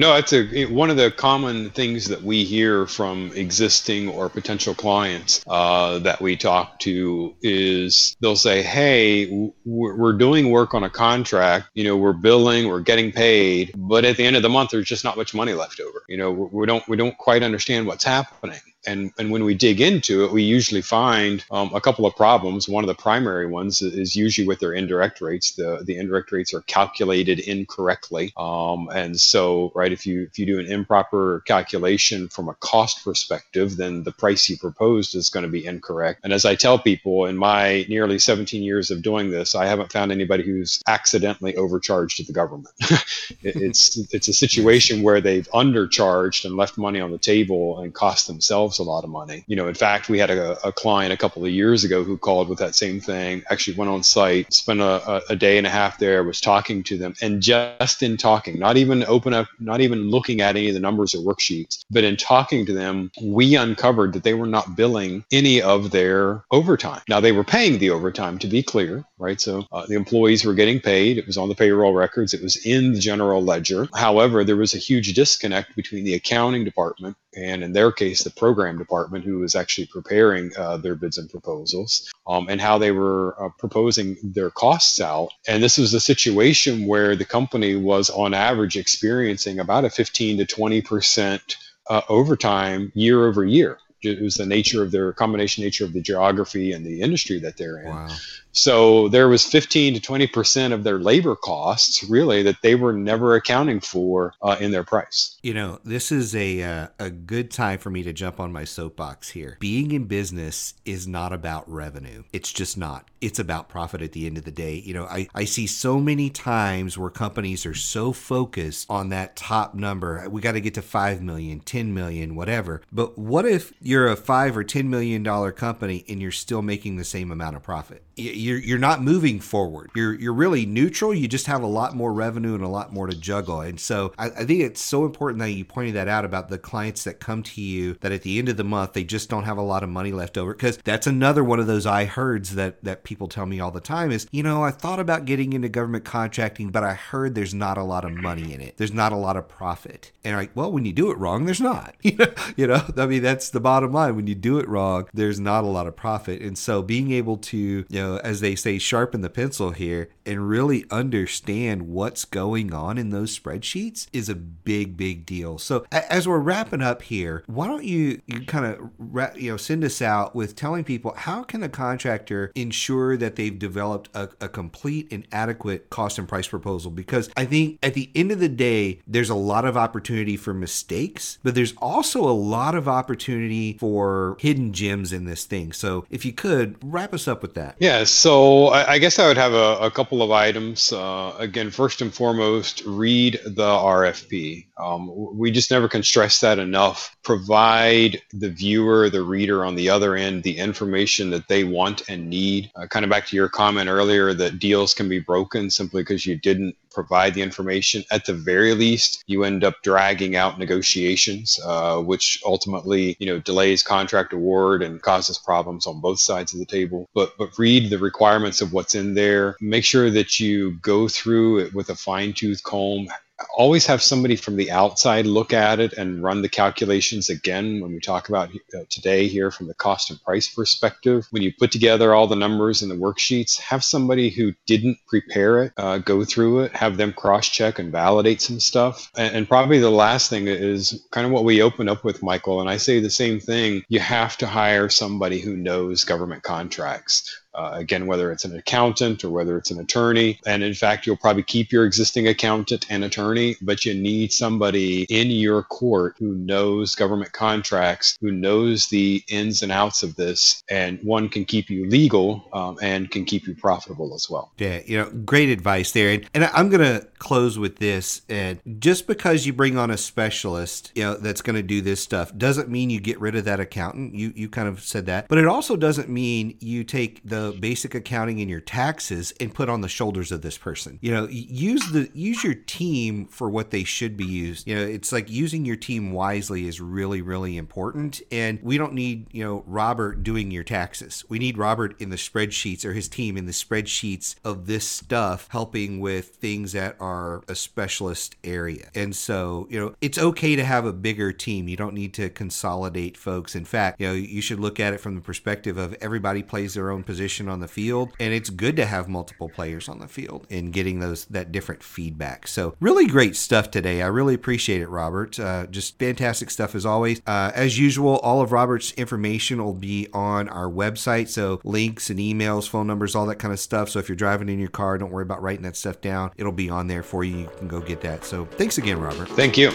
no, 0.00 0.16
it's 0.16 0.32
a 0.32 0.64
one 0.64 0.88
of 0.88 0.96
the 0.96 1.10
common 1.10 1.68
things 1.70 2.06
that 2.06 2.22
we 2.22 2.44
hear 2.44 2.86
from 2.86 3.32
existing 3.34 4.08
or 4.08 4.30
potential 4.30 4.74
clients 4.74 5.44
uh, 5.46 5.98
that 5.98 6.22
we 6.22 6.38
talk 6.38 6.78
to 6.80 7.34
is 7.42 8.16
they'll 8.20 8.34
say, 8.34 8.62
"Hey, 8.62 9.50
we're 9.66 10.14
doing 10.14 10.50
work 10.50 10.72
on 10.72 10.84
a 10.84 10.88
contract. 10.88 11.68
You 11.74 11.84
know, 11.84 11.98
we're 11.98 12.14
billing, 12.14 12.68
we're 12.68 12.80
getting 12.80 13.12
paid, 13.12 13.74
but 13.76 14.06
at 14.06 14.16
the 14.16 14.24
end 14.24 14.36
of 14.36 14.42
the 14.42 14.48
month, 14.48 14.70
there's 14.70 14.88
just 14.88 15.04
not 15.04 15.18
much 15.18 15.34
money 15.34 15.52
left 15.52 15.80
over. 15.80 16.02
You 16.08 16.16
know, 16.16 16.30
we 16.30 16.64
don't 16.64 16.88
we 16.88 16.96
don't 16.96 17.18
quite 17.18 17.42
understand 17.42 17.86
what's 17.86 18.04
happening." 18.04 18.60
And, 18.86 19.12
and 19.18 19.30
when 19.30 19.44
we 19.44 19.54
dig 19.54 19.80
into 19.80 20.24
it, 20.24 20.32
we 20.32 20.42
usually 20.42 20.82
find 20.82 21.44
um, 21.50 21.70
a 21.74 21.80
couple 21.80 22.06
of 22.06 22.16
problems. 22.16 22.68
One 22.68 22.84
of 22.84 22.88
the 22.88 22.94
primary 22.94 23.46
ones 23.46 23.82
is 23.82 24.16
usually 24.16 24.46
with 24.46 24.60
their 24.60 24.72
indirect 24.72 25.20
rates. 25.20 25.52
The, 25.52 25.82
the 25.84 25.96
indirect 25.96 26.32
rates 26.32 26.54
are 26.54 26.62
calculated 26.62 27.40
incorrectly. 27.40 28.32
Um, 28.36 28.88
and 28.92 29.20
so, 29.20 29.72
right, 29.74 29.92
if 29.92 30.06
you 30.06 30.22
if 30.22 30.38
you 30.38 30.46
do 30.46 30.58
an 30.58 30.66
improper 30.66 31.42
calculation 31.46 32.28
from 32.28 32.48
a 32.48 32.54
cost 32.54 33.04
perspective, 33.04 33.76
then 33.76 34.02
the 34.02 34.12
price 34.12 34.48
you 34.48 34.56
proposed 34.56 35.14
is 35.14 35.28
going 35.28 35.44
to 35.44 35.50
be 35.50 35.66
incorrect. 35.66 36.20
And 36.24 36.32
as 36.32 36.44
I 36.44 36.54
tell 36.54 36.78
people 36.78 37.26
in 37.26 37.36
my 37.36 37.84
nearly 37.88 38.18
17 38.18 38.62
years 38.62 38.90
of 38.90 39.02
doing 39.02 39.30
this, 39.30 39.54
I 39.54 39.66
haven't 39.66 39.92
found 39.92 40.12
anybody 40.12 40.42
who's 40.42 40.80
accidentally 40.86 41.56
overcharged 41.56 42.26
the 42.26 42.32
government. 42.32 42.74
it's 43.42 43.96
it's 44.12 44.28
a 44.28 44.32
situation 44.32 45.02
where 45.02 45.20
they've 45.20 45.48
undercharged 45.50 46.44
and 46.44 46.56
left 46.56 46.78
money 46.78 47.00
on 47.00 47.10
the 47.10 47.18
table 47.18 47.80
and 47.80 47.92
cost 47.92 48.26
themselves 48.26 48.69
themselves 48.70 48.88
a 48.88 48.90
lot 48.90 49.04
of 49.04 49.10
money. 49.10 49.44
You 49.46 49.56
know, 49.56 49.68
in 49.68 49.74
fact, 49.74 50.08
we 50.08 50.18
had 50.18 50.30
a, 50.30 50.66
a 50.66 50.72
client 50.72 51.12
a 51.12 51.16
couple 51.16 51.44
of 51.44 51.50
years 51.50 51.84
ago 51.84 52.04
who 52.04 52.16
called 52.16 52.48
with 52.48 52.58
that 52.58 52.74
same 52.74 53.00
thing, 53.00 53.42
actually 53.50 53.76
went 53.76 53.90
on 53.90 54.02
site, 54.02 54.52
spent 54.52 54.80
a, 54.80 55.22
a 55.28 55.36
day 55.36 55.58
and 55.58 55.66
a 55.66 55.70
half 55.70 55.98
there, 55.98 56.22
was 56.24 56.40
talking 56.40 56.82
to 56.84 56.96
them. 56.96 57.14
And 57.20 57.42
just 57.42 58.02
in 58.02 58.16
talking, 58.16 58.58
not 58.58 58.76
even 58.76 59.04
open 59.04 59.34
up, 59.34 59.48
not 59.58 59.80
even 59.80 60.10
looking 60.10 60.40
at 60.40 60.56
any 60.56 60.68
of 60.68 60.74
the 60.74 60.80
numbers 60.80 61.14
or 61.14 61.18
worksheets, 61.18 61.84
but 61.90 62.04
in 62.04 62.16
talking 62.16 62.66
to 62.66 62.72
them, 62.72 63.10
we 63.22 63.56
uncovered 63.56 64.12
that 64.12 64.22
they 64.22 64.34
were 64.34 64.46
not 64.46 64.76
billing 64.76 65.24
any 65.32 65.60
of 65.60 65.90
their 65.90 66.44
overtime. 66.50 67.02
Now, 67.08 67.20
they 67.20 67.32
were 67.32 67.44
paying 67.44 67.78
the 67.78 67.90
overtime, 67.90 68.38
to 68.38 68.46
be 68.46 68.62
clear, 68.62 69.04
right? 69.18 69.40
So 69.40 69.66
uh, 69.72 69.86
the 69.86 69.94
employees 69.94 70.44
were 70.44 70.54
getting 70.54 70.80
paid. 70.80 71.18
It 71.18 71.26
was 71.26 71.36
on 71.36 71.48
the 71.48 71.54
payroll 71.54 71.94
records. 71.94 72.34
It 72.34 72.42
was 72.42 72.56
in 72.64 72.92
the 72.92 72.98
general 72.98 73.42
ledger. 73.42 73.88
However, 73.94 74.44
there 74.44 74.56
was 74.56 74.74
a 74.74 74.78
huge 74.78 75.14
disconnect 75.14 75.74
between 75.76 76.04
the 76.04 76.14
accounting 76.14 76.64
department 76.64 77.16
and 77.36 77.62
in 77.62 77.72
their 77.72 77.92
case, 77.92 78.24
the 78.24 78.30
program 78.30 78.78
department 78.78 79.24
who 79.24 79.38
was 79.38 79.54
actually 79.54 79.86
preparing 79.86 80.50
uh, 80.56 80.76
their 80.78 80.94
bids 80.94 81.18
and 81.18 81.30
proposals, 81.30 82.10
um, 82.26 82.48
and 82.48 82.60
how 82.60 82.78
they 82.78 82.90
were 82.90 83.40
uh, 83.40 83.48
proposing 83.58 84.16
their 84.22 84.50
costs 84.50 85.00
out. 85.00 85.30
And 85.46 85.62
this 85.62 85.78
was 85.78 85.94
a 85.94 86.00
situation 86.00 86.86
where 86.86 87.14
the 87.14 87.24
company 87.24 87.76
was, 87.76 88.10
on 88.10 88.34
average, 88.34 88.76
experiencing 88.76 89.60
about 89.60 89.84
a 89.84 89.90
15 89.90 90.38
to 90.38 90.46
20 90.46 90.82
percent 90.82 91.56
uh, 91.88 92.02
overtime 92.08 92.92
year 92.94 93.26
over 93.26 93.44
year. 93.44 93.78
It 94.02 94.22
was 94.22 94.36
the 94.36 94.46
nature 94.46 94.82
of 94.82 94.92
their 94.92 95.12
combination 95.12 95.62
nature 95.62 95.84
of 95.84 95.92
the 95.92 96.00
geography 96.00 96.72
and 96.72 96.86
the 96.86 97.02
industry 97.02 97.38
that 97.40 97.56
they're 97.56 97.80
in. 97.82 97.88
Wow. 97.88 98.08
So 98.52 99.08
there 99.08 99.28
was 99.28 99.44
15 99.44 99.94
to 99.94 100.00
20 100.00 100.26
percent 100.26 100.74
of 100.74 100.84
their 100.84 100.98
labor 100.98 101.36
costs, 101.36 102.02
really, 102.04 102.42
that 102.42 102.62
they 102.62 102.74
were 102.74 102.92
never 102.92 103.34
accounting 103.34 103.80
for 103.80 104.34
uh, 104.42 104.56
in 104.60 104.70
their 104.70 104.84
price. 104.84 105.38
You 105.42 105.54
know, 105.54 105.80
this 105.84 106.10
is 106.12 106.34
a 106.34 106.62
uh, 106.62 106.88
a 106.98 107.10
good 107.10 107.50
time 107.50 107.78
for 107.78 107.90
me 107.90 108.02
to 108.02 108.12
jump 108.12 108.40
on 108.40 108.52
my 108.52 108.64
soapbox 108.64 109.30
here. 109.30 109.56
Being 109.60 109.92
in 109.92 110.04
business 110.04 110.74
is 110.84 111.06
not 111.06 111.32
about 111.32 111.70
revenue. 111.70 112.24
It's 112.32 112.52
just 112.52 112.76
not. 112.76 113.08
It's 113.20 113.38
about 113.38 113.68
profit 113.68 114.00
at 114.00 114.12
the 114.12 114.26
end 114.26 114.38
of 114.38 114.44
the 114.44 114.50
day. 114.50 114.76
You 114.76 114.94
know, 114.94 115.04
I, 115.04 115.28
I 115.34 115.44
see 115.44 115.66
so 115.66 116.00
many 116.00 116.30
times 116.30 116.96
where 116.96 117.10
companies 117.10 117.66
are 117.66 117.74
so 117.74 118.12
focused 118.12 118.86
on 118.88 119.10
that 119.10 119.36
top 119.36 119.74
number. 119.74 120.26
We 120.28 120.40
got 120.40 120.52
to 120.52 120.60
get 120.60 120.74
to 120.74 120.82
5 120.82 121.22
million, 121.22 121.60
10 121.60 121.92
million, 121.92 122.34
whatever. 122.34 122.80
But 122.90 123.18
what 123.18 123.44
if 123.44 123.74
you're 123.80 124.08
a 124.08 124.16
5 124.16 124.56
or 124.56 124.64
10 124.64 124.88
million 124.88 125.22
dollar 125.22 125.52
company 125.52 126.04
and 126.08 126.20
you're 126.20 126.30
still 126.30 126.62
making 126.62 126.96
the 126.96 127.04
same 127.04 127.30
amount 127.30 127.56
of 127.56 127.62
profit? 127.62 128.02
You're 128.40 128.58
you're 128.58 128.78
not 128.78 129.02
moving 129.02 129.40
forward. 129.40 129.90
You're 129.94 130.14
you're 130.14 130.32
really 130.32 130.66
neutral. 130.66 131.14
You 131.14 131.28
just 131.28 131.46
have 131.46 131.62
a 131.62 131.66
lot 131.66 131.94
more 131.94 132.12
revenue 132.12 132.54
and 132.54 132.64
a 132.64 132.68
lot 132.68 132.92
more 132.92 133.06
to 133.06 133.16
juggle. 133.16 133.60
And 133.60 133.78
so 133.78 134.12
I, 134.18 134.26
I, 134.26 134.44
think 134.44 134.60
it's 134.60 134.80
so 134.80 135.04
important 135.04 135.40
that 135.40 135.50
you 135.50 135.64
pointed 135.64 135.94
that 135.94 136.08
out 136.08 136.24
about 136.24 136.48
the 136.48 136.58
clients 136.58 137.04
that 137.04 137.20
come 137.20 137.42
to 137.42 137.60
you 137.60 137.94
that 138.00 138.12
at 138.12 138.22
the 138.22 138.38
end 138.38 138.48
of 138.48 138.56
the 138.56 138.64
month 138.64 138.92
they 138.92 139.04
just 139.04 139.28
don't 139.28 139.44
have 139.44 139.58
a 139.58 139.62
lot 139.62 139.82
of 139.82 139.88
money 139.88 140.12
left 140.12 140.38
over 140.38 140.52
because 140.52 140.78
that's 140.78 141.06
another 141.06 141.44
one 141.44 141.60
of 141.60 141.66
those 141.66 141.86
I 141.86 142.04
heards 142.04 142.54
that 142.54 142.82
that 142.84 143.04
people 143.04 143.28
tell 143.28 143.46
me 143.46 143.60
all 143.60 143.70
the 143.70 143.80
time 143.80 144.10
is 144.10 144.26
you 144.30 144.42
know 144.42 144.64
I 144.64 144.70
thought 144.70 145.00
about 145.00 145.24
getting 145.24 145.52
into 145.52 145.68
government 145.68 146.04
contracting 146.04 146.70
but 146.70 146.84
I 146.84 146.94
heard 146.94 147.34
there's 147.34 147.54
not 147.54 147.78
a 147.78 147.84
lot 147.84 148.04
of 148.04 148.12
money 148.12 148.52
in 148.52 148.60
it. 148.60 148.76
There's 148.76 148.92
not 148.92 149.12
a 149.12 149.16
lot 149.16 149.36
of 149.36 149.48
profit. 149.48 150.12
And 150.24 150.36
like 150.36 150.50
well 150.54 150.72
when 150.72 150.84
you 150.84 150.92
do 150.92 151.10
it 151.10 151.18
wrong 151.18 151.44
there's 151.44 151.60
not. 151.60 151.94
you 152.02 152.66
know 152.66 152.84
I 152.96 153.06
mean 153.06 153.22
that's 153.22 153.50
the 153.50 153.60
bottom 153.60 153.92
line. 153.92 154.16
When 154.16 154.26
you 154.26 154.34
do 154.34 154.58
it 154.58 154.68
wrong, 154.68 155.08
there's 155.12 155.40
not 155.40 155.64
a 155.64 155.68
lot 155.68 155.86
of 155.86 155.96
profit. 155.96 156.40
And 156.42 156.56
so 156.56 156.82
being 156.82 157.12
able 157.12 157.36
to, 157.36 157.58
you 157.88 158.00
know, 158.00 158.16
as 158.30 158.40
they 158.40 158.54
say, 158.54 158.78
sharpen 158.78 159.22
the 159.22 159.28
pencil 159.28 159.72
here 159.72 160.08
and 160.24 160.48
really 160.48 160.84
understand 160.88 161.82
what's 161.82 162.24
going 162.24 162.72
on 162.72 162.96
in 162.96 163.10
those 163.10 163.36
spreadsheets 163.36 164.06
is 164.12 164.28
a 164.28 164.36
big, 164.36 164.96
big 164.96 165.26
deal. 165.26 165.58
So 165.58 165.84
as 165.90 166.28
we're 166.28 166.38
wrapping 166.38 166.80
up 166.80 167.02
here, 167.02 167.42
why 167.48 167.66
don't 167.66 167.82
you, 167.82 168.20
you 168.26 168.42
kind 168.46 168.66
of, 168.66 169.36
you 169.36 169.50
know, 169.50 169.56
send 169.56 169.82
us 169.82 170.00
out 170.00 170.36
with 170.36 170.54
telling 170.54 170.84
people 170.84 171.12
how 171.16 171.42
can 171.42 171.64
a 171.64 171.68
contractor 171.68 172.52
ensure 172.54 173.16
that 173.16 173.34
they've 173.34 173.58
developed 173.58 174.08
a, 174.14 174.28
a 174.40 174.48
complete 174.48 175.12
and 175.12 175.26
adequate 175.32 175.90
cost 175.90 176.16
and 176.16 176.28
price 176.28 176.46
proposal? 176.46 176.92
Because 176.92 177.30
I 177.36 177.46
think 177.46 177.80
at 177.82 177.94
the 177.94 178.12
end 178.14 178.30
of 178.30 178.38
the 178.38 178.48
day, 178.48 179.00
there's 179.08 179.30
a 179.30 179.34
lot 179.34 179.64
of 179.64 179.76
opportunity 179.76 180.36
for 180.36 180.54
mistakes, 180.54 181.40
but 181.42 181.56
there's 181.56 181.74
also 181.78 182.22
a 182.22 182.30
lot 182.30 182.76
of 182.76 182.86
opportunity 182.86 183.76
for 183.78 184.36
hidden 184.38 184.72
gems 184.72 185.12
in 185.12 185.24
this 185.24 185.44
thing. 185.44 185.72
So 185.72 186.04
if 186.10 186.24
you 186.24 186.32
could 186.32 186.76
wrap 186.80 187.12
us 187.12 187.26
up 187.26 187.42
with 187.42 187.54
that. 187.54 187.74
Yeah. 187.80 188.04
So 188.20 188.66
I, 188.66 188.92
I 188.92 188.98
guess 188.98 189.18
I 189.18 189.26
would 189.28 189.38
have 189.38 189.54
a, 189.54 189.78
a 189.78 189.90
couple 189.90 190.22
of 190.22 190.30
items. 190.30 190.92
Uh, 190.92 191.34
again, 191.38 191.70
first 191.70 192.02
and 192.02 192.12
foremost, 192.12 192.82
read 192.84 193.40
the 193.46 193.66
RFP. 193.66 194.66
Um, 194.76 195.38
we 195.38 195.50
just 195.50 195.70
never 195.70 195.88
can 195.88 196.02
stress 196.02 196.38
that 196.40 196.58
enough. 196.58 197.16
Provide 197.22 198.20
the 198.34 198.50
viewer, 198.50 199.08
the 199.08 199.22
reader 199.22 199.64
on 199.64 199.74
the 199.74 199.88
other 199.88 200.16
end, 200.16 200.42
the 200.42 200.58
information 200.58 201.30
that 201.30 201.48
they 201.48 201.64
want 201.64 202.10
and 202.10 202.28
need. 202.28 202.70
Uh, 202.76 202.86
kind 202.86 203.06
of 203.06 203.10
back 203.10 203.26
to 203.28 203.36
your 203.36 203.48
comment 203.48 203.88
earlier 203.88 204.34
that 204.34 204.58
deals 204.58 204.92
can 204.92 205.08
be 205.08 205.20
broken 205.20 205.70
simply 205.70 206.02
because 206.02 206.26
you 206.26 206.36
didn't 206.36 206.76
provide 206.90 207.34
the 207.34 207.42
information. 207.42 208.04
At 208.10 208.24
the 208.24 208.34
very 208.34 208.74
least, 208.74 209.22
you 209.26 209.44
end 209.44 209.64
up 209.64 209.82
dragging 209.82 210.36
out 210.36 210.58
negotiations, 210.58 211.58
uh, 211.64 212.00
which 212.00 212.42
ultimately, 212.44 213.16
you 213.18 213.26
know, 213.26 213.38
delays 213.38 213.82
contract 213.82 214.32
award 214.32 214.82
and 214.82 215.02
causes 215.02 215.38
problems 215.38 215.86
on 215.86 216.00
both 216.00 216.20
sides 216.20 216.52
of 216.52 216.60
the 216.60 216.66
table. 216.66 217.08
But 217.14 217.36
but 217.38 217.58
read 217.58 217.90
the 217.90 217.98
requirements 217.98 218.60
of 218.60 218.72
what's 218.72 218.94
in 218.94 219.14
there. 219.14 219.56
Make 219.60 219.84
sure 219.84 220.10
that 220.10 220.40
you 220.40 220.72
go 220.82 221.08
through 221.08 221.58
it 221.58 221.74
with 221.74 221.90
a 221.90 221.96
fine 221.96 222.32
tooth 222.32 222.62
comb 222.62 223.08
always 223.56 223.86
have 223.86 224.02
somebody 224.02 224.36
from 224.36 224.56
the 224.56 224.70
outside 224.70 225.26
look 225.26 225.52
at 225.52 225.80
it 225.80 225.92
and 225.94 226.22
run 226.22 226.42
the 226.42 226.48
calculations 226.48 227.28
again 227.28 227.80
when 227.80 227.92
we 227.92 228.00
talk 228.00 228.28
about 228.28 228.50
uh, 228.74 228.80
today 228.88 229.28
here 229.28 229.50
from 229.50 229.66
the 229.66 229.74
cost 229.74 230.10
and 230.10 230.22
price 230.22 230.48
perspective. 230.48 231.26
When 231.30 231.42
you 231.42 231.52
put 231.58 231.72
together 231.72 232.14
all 232.14 232.26
the 232.26 232.36
numbers 232.36 232.82
in 232.82 232.88
the 232.88 232.94
worksheets, 232.94 233.58
have 233.60 233.84
somebody 233.84 234.30
who 234.30 234.52
didn't 234.66 234.98
prepare 235.06 235.64
it 235.64 235.72
uh, 235.76 235.98
go 235.98 236.24
through 236.24 236.60
it, 236.60 236.74
have 236.74 236.96
them 236.96 237.12
cross 237.12 237.48
check 237.48 237.78
and 237.78 237.92
validate 237.92 238.40
some 238.40 238.60
stuff. 238.60 239.10
And, 239.16 239.34
and 239.34 239.48
probably 239.48 239.78
the 239.78 239.90
last 239.90 240.30
thing 240.30 240.46
is 240.46 241.06
kind 241.10 241.26
of 241.26 241.32
what 241.32 241.44
we 241.44 241.62
open 241.62 241.88
up 241.88 242.04
with, 242.04 242.22
Michael. 242.22 242.60
And 242.60 242.68
I 242.68 242.76
say 242.76 243.00
the 243.00 243.10
same 243.10 243.40
thing 243.40 243.82
you 243.88 244.00
have 244.00 244.36
to 244.38 244.46
hire 244.46 244.88
somebody 244.88 245.40
who 245.40 245.56
knows 245.56 246.04
government 246.04 246.42
contracts. 246.42 247.36
Uh, 247.52 247.72
again, 247.74 248.06
whether 248.06 248.30
it's 248.30 248.44
an 248.44 248.56
accountant 248.56 249.24
or 249.24 249.30
whether 249.30 249.58
it's 249.58 249.70
an 249.70 249.80
attorney. 249.80 250.38
And 250.46 250.62
in 250.62 250.74
fact, 250.74 251.06
you'll 251.06 251.16
probably 251.16 251.42
keep 251.42 251.72
your 251.72 251.84
existing 251.84 252.28
accountant 252.28 252.86
and 252.88 253.02
attorney, 253.02 253.56
but 253.60 253.84
you 253.84 253.92
need 253.92 254.32
somebody 254.32 255.02
in 255.10 255.30
your 255.30 255.64
court 255.64 256.14
who 256.18 256.34
knows 256.34 256.94
government 256.94 257.32
contracts, 257.32 258.16
who 258.20 258.30
knows 258.30 258.86
the 258.86 259.22
ins 259.28 259.62
and 259.62 259.72
outs 259.72 260.02
of 260.02 260.14
this, 260.16 260.62
and 260.70 261.00
one 261.02 261.28
can 261.28 261.44
keep 261.44 261.70
you 261.70 261.88
legal 261.88 262.48
um, 262.52 262.78
and 262.80 263.10
can 263.10 263.24
keep 263.24 263.46
you 263.46 263.54
profitable 263.54 264.14
as 264.14 264.28
well. 264.30 264.52
Yeah, 264.58 264.80
you 264.86 264.96
know, 264.98 265.10
great 265.10 265.48
advice 265.48 265.90
there. 265.92 266.10
And, 266.10 266.28
and 266.34 266.44
I'm 266.44 266.68
going 266.68 266.82
to 266.82 267.06
close 267.18 267.58
with 267.58 267.76
this. 267.76 268.22
And 268.28 268.60
just 268.78 269.06
because 269.06 269.44
you 269.44 269.52
bring 269.52 269.76
on 269.76 269.90
a 269.90 269.96
specialist, 269.96 270.92
you 270.94 271.02
know, 271.02 271.14
that's 271.14 271.42
going 271.42 271.56
to 271.56 271.62
do 271.62 271.80
this 271.80 272.00
stuff 272.02 272.36
doesn't 272.36 272.68
mean 272.68 272.90
you 272.90 273.00
get 273.00 273.20
rid 273.20 273.34
of 273.34 273.44
that 273.44 273.60
accountant. 273.60 274.14
You 274.14 274.32
you 274.36 274.48
kind 274.48 274.68
of 274.68 274.80
said 274.82 275.06
that, 275.06 275.28
but 275.28 275.38
it 275.38 275.46
also 275.46 275.76
doesn't 275.76 276.08
mean 276.08 276.56
you 276.60 276.84
take 276.84 277.20
the 277.24 277.39
basic 277.58 277.94
accounting 277.94 278.40
and 278.40 278.50
your 278.50 278.60
taxes 278.60 279.32
and 279.40 279.54
put 279.54 279.68
on 279.68 279.80
the 279.80 279.88
shoulders 279.88 280.32
of 280.32 280.42
this 280.42 280.58
person. 280.58 280.98
You 281.02 281.12
know, 281.12 281.28
use 281.28 281.90
the 281.90 282.10
use 282.14 282.42
your 282.44 282.54
team 282.54 283.26
for 283.26 283.48
what 283.48 283.70
they 283.70 283.84
should 283.84 284.16
be 284.16 284.24
used. 284.24 284.66
You 284.66 284.76
know, 284.76 284.82
it's 284.82 285.12
like 285.12 285.30
using 285.30 285.64
your 285.64 285.76
team 285.76 286.12
wisely 286.12 286.66
is 286.66 286.80
really 286.80 287.22
really 287.22 287.56
important 287.56 288.20
and 288.30 288.58
we 288.62 288.78
don't 288.78 288.94
need, 288.94 289.26
you 289.32 289.44
know, 289.44 289.64
Robert 289.66 290.22
doing 290.22 290.50
your 290.50 290.64
taxes. 290.64 291.24
We 291.28 291.38
need 291.38 291.58
Robert 291.58 292.00
in 292.00 292.10
the 292.10 292.16
spreadsheets 292.16 292.84
or 292.84 292.92
his 292.92 293.08
team 293.08 293.36
in 293.36 293.46
the 293.46 293.52
spreadsheets 293.52 294.36
of 294.44 294.66
this 294.66 294.86
stuff 294.86 295.48
helping 295.50 296.00
with 296.00 296.36
things 296.36 296.72
that 296.72 296.96
are 297.00 297.42
a 297.48 297.54
specialist 297.54 298.36
area. 298.44 298.88
And 298.94 299.14
so, 299.14 299.66
you 299.70 299.80
know, 299.80 299.94
it's 300.00 300.18
okay 300.18 300.56
to 300.56 300.64
have 300.64 300.84
a 300.84 300.92
bigger 300.92 301.32
team. 301.32 301.68
You 301.68 301.76
don't 301.76 301.94
need 301.94 302.14
to 302.14 302.28
consolidate 302.30 303.16
folks. 303.16 303.54
In 303.54 303.64
fact, 303.64 304.00
you 304.00 304.06
know, 304.06 304.14
you 304.14 304.40
should 304.40 304.60
look 304.60 304.80
at 304.80 304.92
it 304.92 305.00
from 305.00 305.14
the 305.14 305.20
perspective 305.20 305.76
of 305.76 305.94
everybody 306.00 306.42
plays 306.42 306.74
their 306.74 306.90
own 306.90 307.02
position 307.02 307.29
position 307.30 307.48
on 307.48 307.60
the 307.60 307.68
field, 307.68 308.12
and 308.18 308.34
it's 308.34 308.50
good 308.50 308.74
to 308.74 308.84
have 308.84 309.08
multiple 309.08 309.48
players 309.48 309.88
on 309.88 310.00
the 310.00 310.08
field 310.08 310.46
and 310.50 310.72
getting 310.72 310.98
those 310.98 311.26
that 311.26 311.52
different 311.52 311.80
feedback. 311.80 312.48
So 312.48 312.74
really 312.80 313.06
great 313.06 313.36
stuff 313.36 313.70
today. 313.70 314.02
I 314.02 314.08
really 314.08 314.34
appreciate 314.34 314.82
it, 314.82 314.88
Robert. 314.88 315.38
Uh, 315.38 315.66
just 315.66 315.96
fantastic 315.98 316.50
stuff 316.50 316.74
as 316.74 316.84
always. 316.84 317.22
Uh, 317.26 317.52
as 317.54 317.78
usual, 317.78 318.18
all 318.18 318.40
of 318.40 318.50
Robert's 318.50 318.90
information 318.92 319.62
will 319.62 319.74
be 319.74 320.08
on 320.12 320.48
our 320.48 320.68
website. 320.68 321.28
So 321.28 321.60
links 321.62 322.10
and 322.10 322.18
emails, 322.18 322.68
phone 322.68 322.88
numbers, 322.88 323.14
all 323.14 323.26
that 323.26 323.36
kind 323.38 323.52
of 323.52 323.60
stuff. 323.60 323.90
So 323.90 324.00
if 324.00 324.08
you're 324.08 324.16
driving 324.16 324.48
in 324.48 324.58
your 324.58 324.68
car, 324.68 324.98
don't 324.98 325.12
worry 325.12 325.22
about 325.22 325.40
writing 325.40 325.62
that 325.62 325.76
stuff 325.76 326.00
down. 326.00 326.32
It'll 326.36 326.50
be 326.50 326.68
on 326.68 326.88
there 326.88 327.04
for 327.04 327.22
you. 327.22 327.38
You 327.38 327.50
can 327.58 327.68
go 327.68 327.80
get 327.80 328.00
that. 328.00 328.24
So 328.24 328.44
thanks 328.44 328.78
again, 328.78 328.98
Robert. 328.98 329.28
Thank 329.28 329.56
you. 329.56 329.70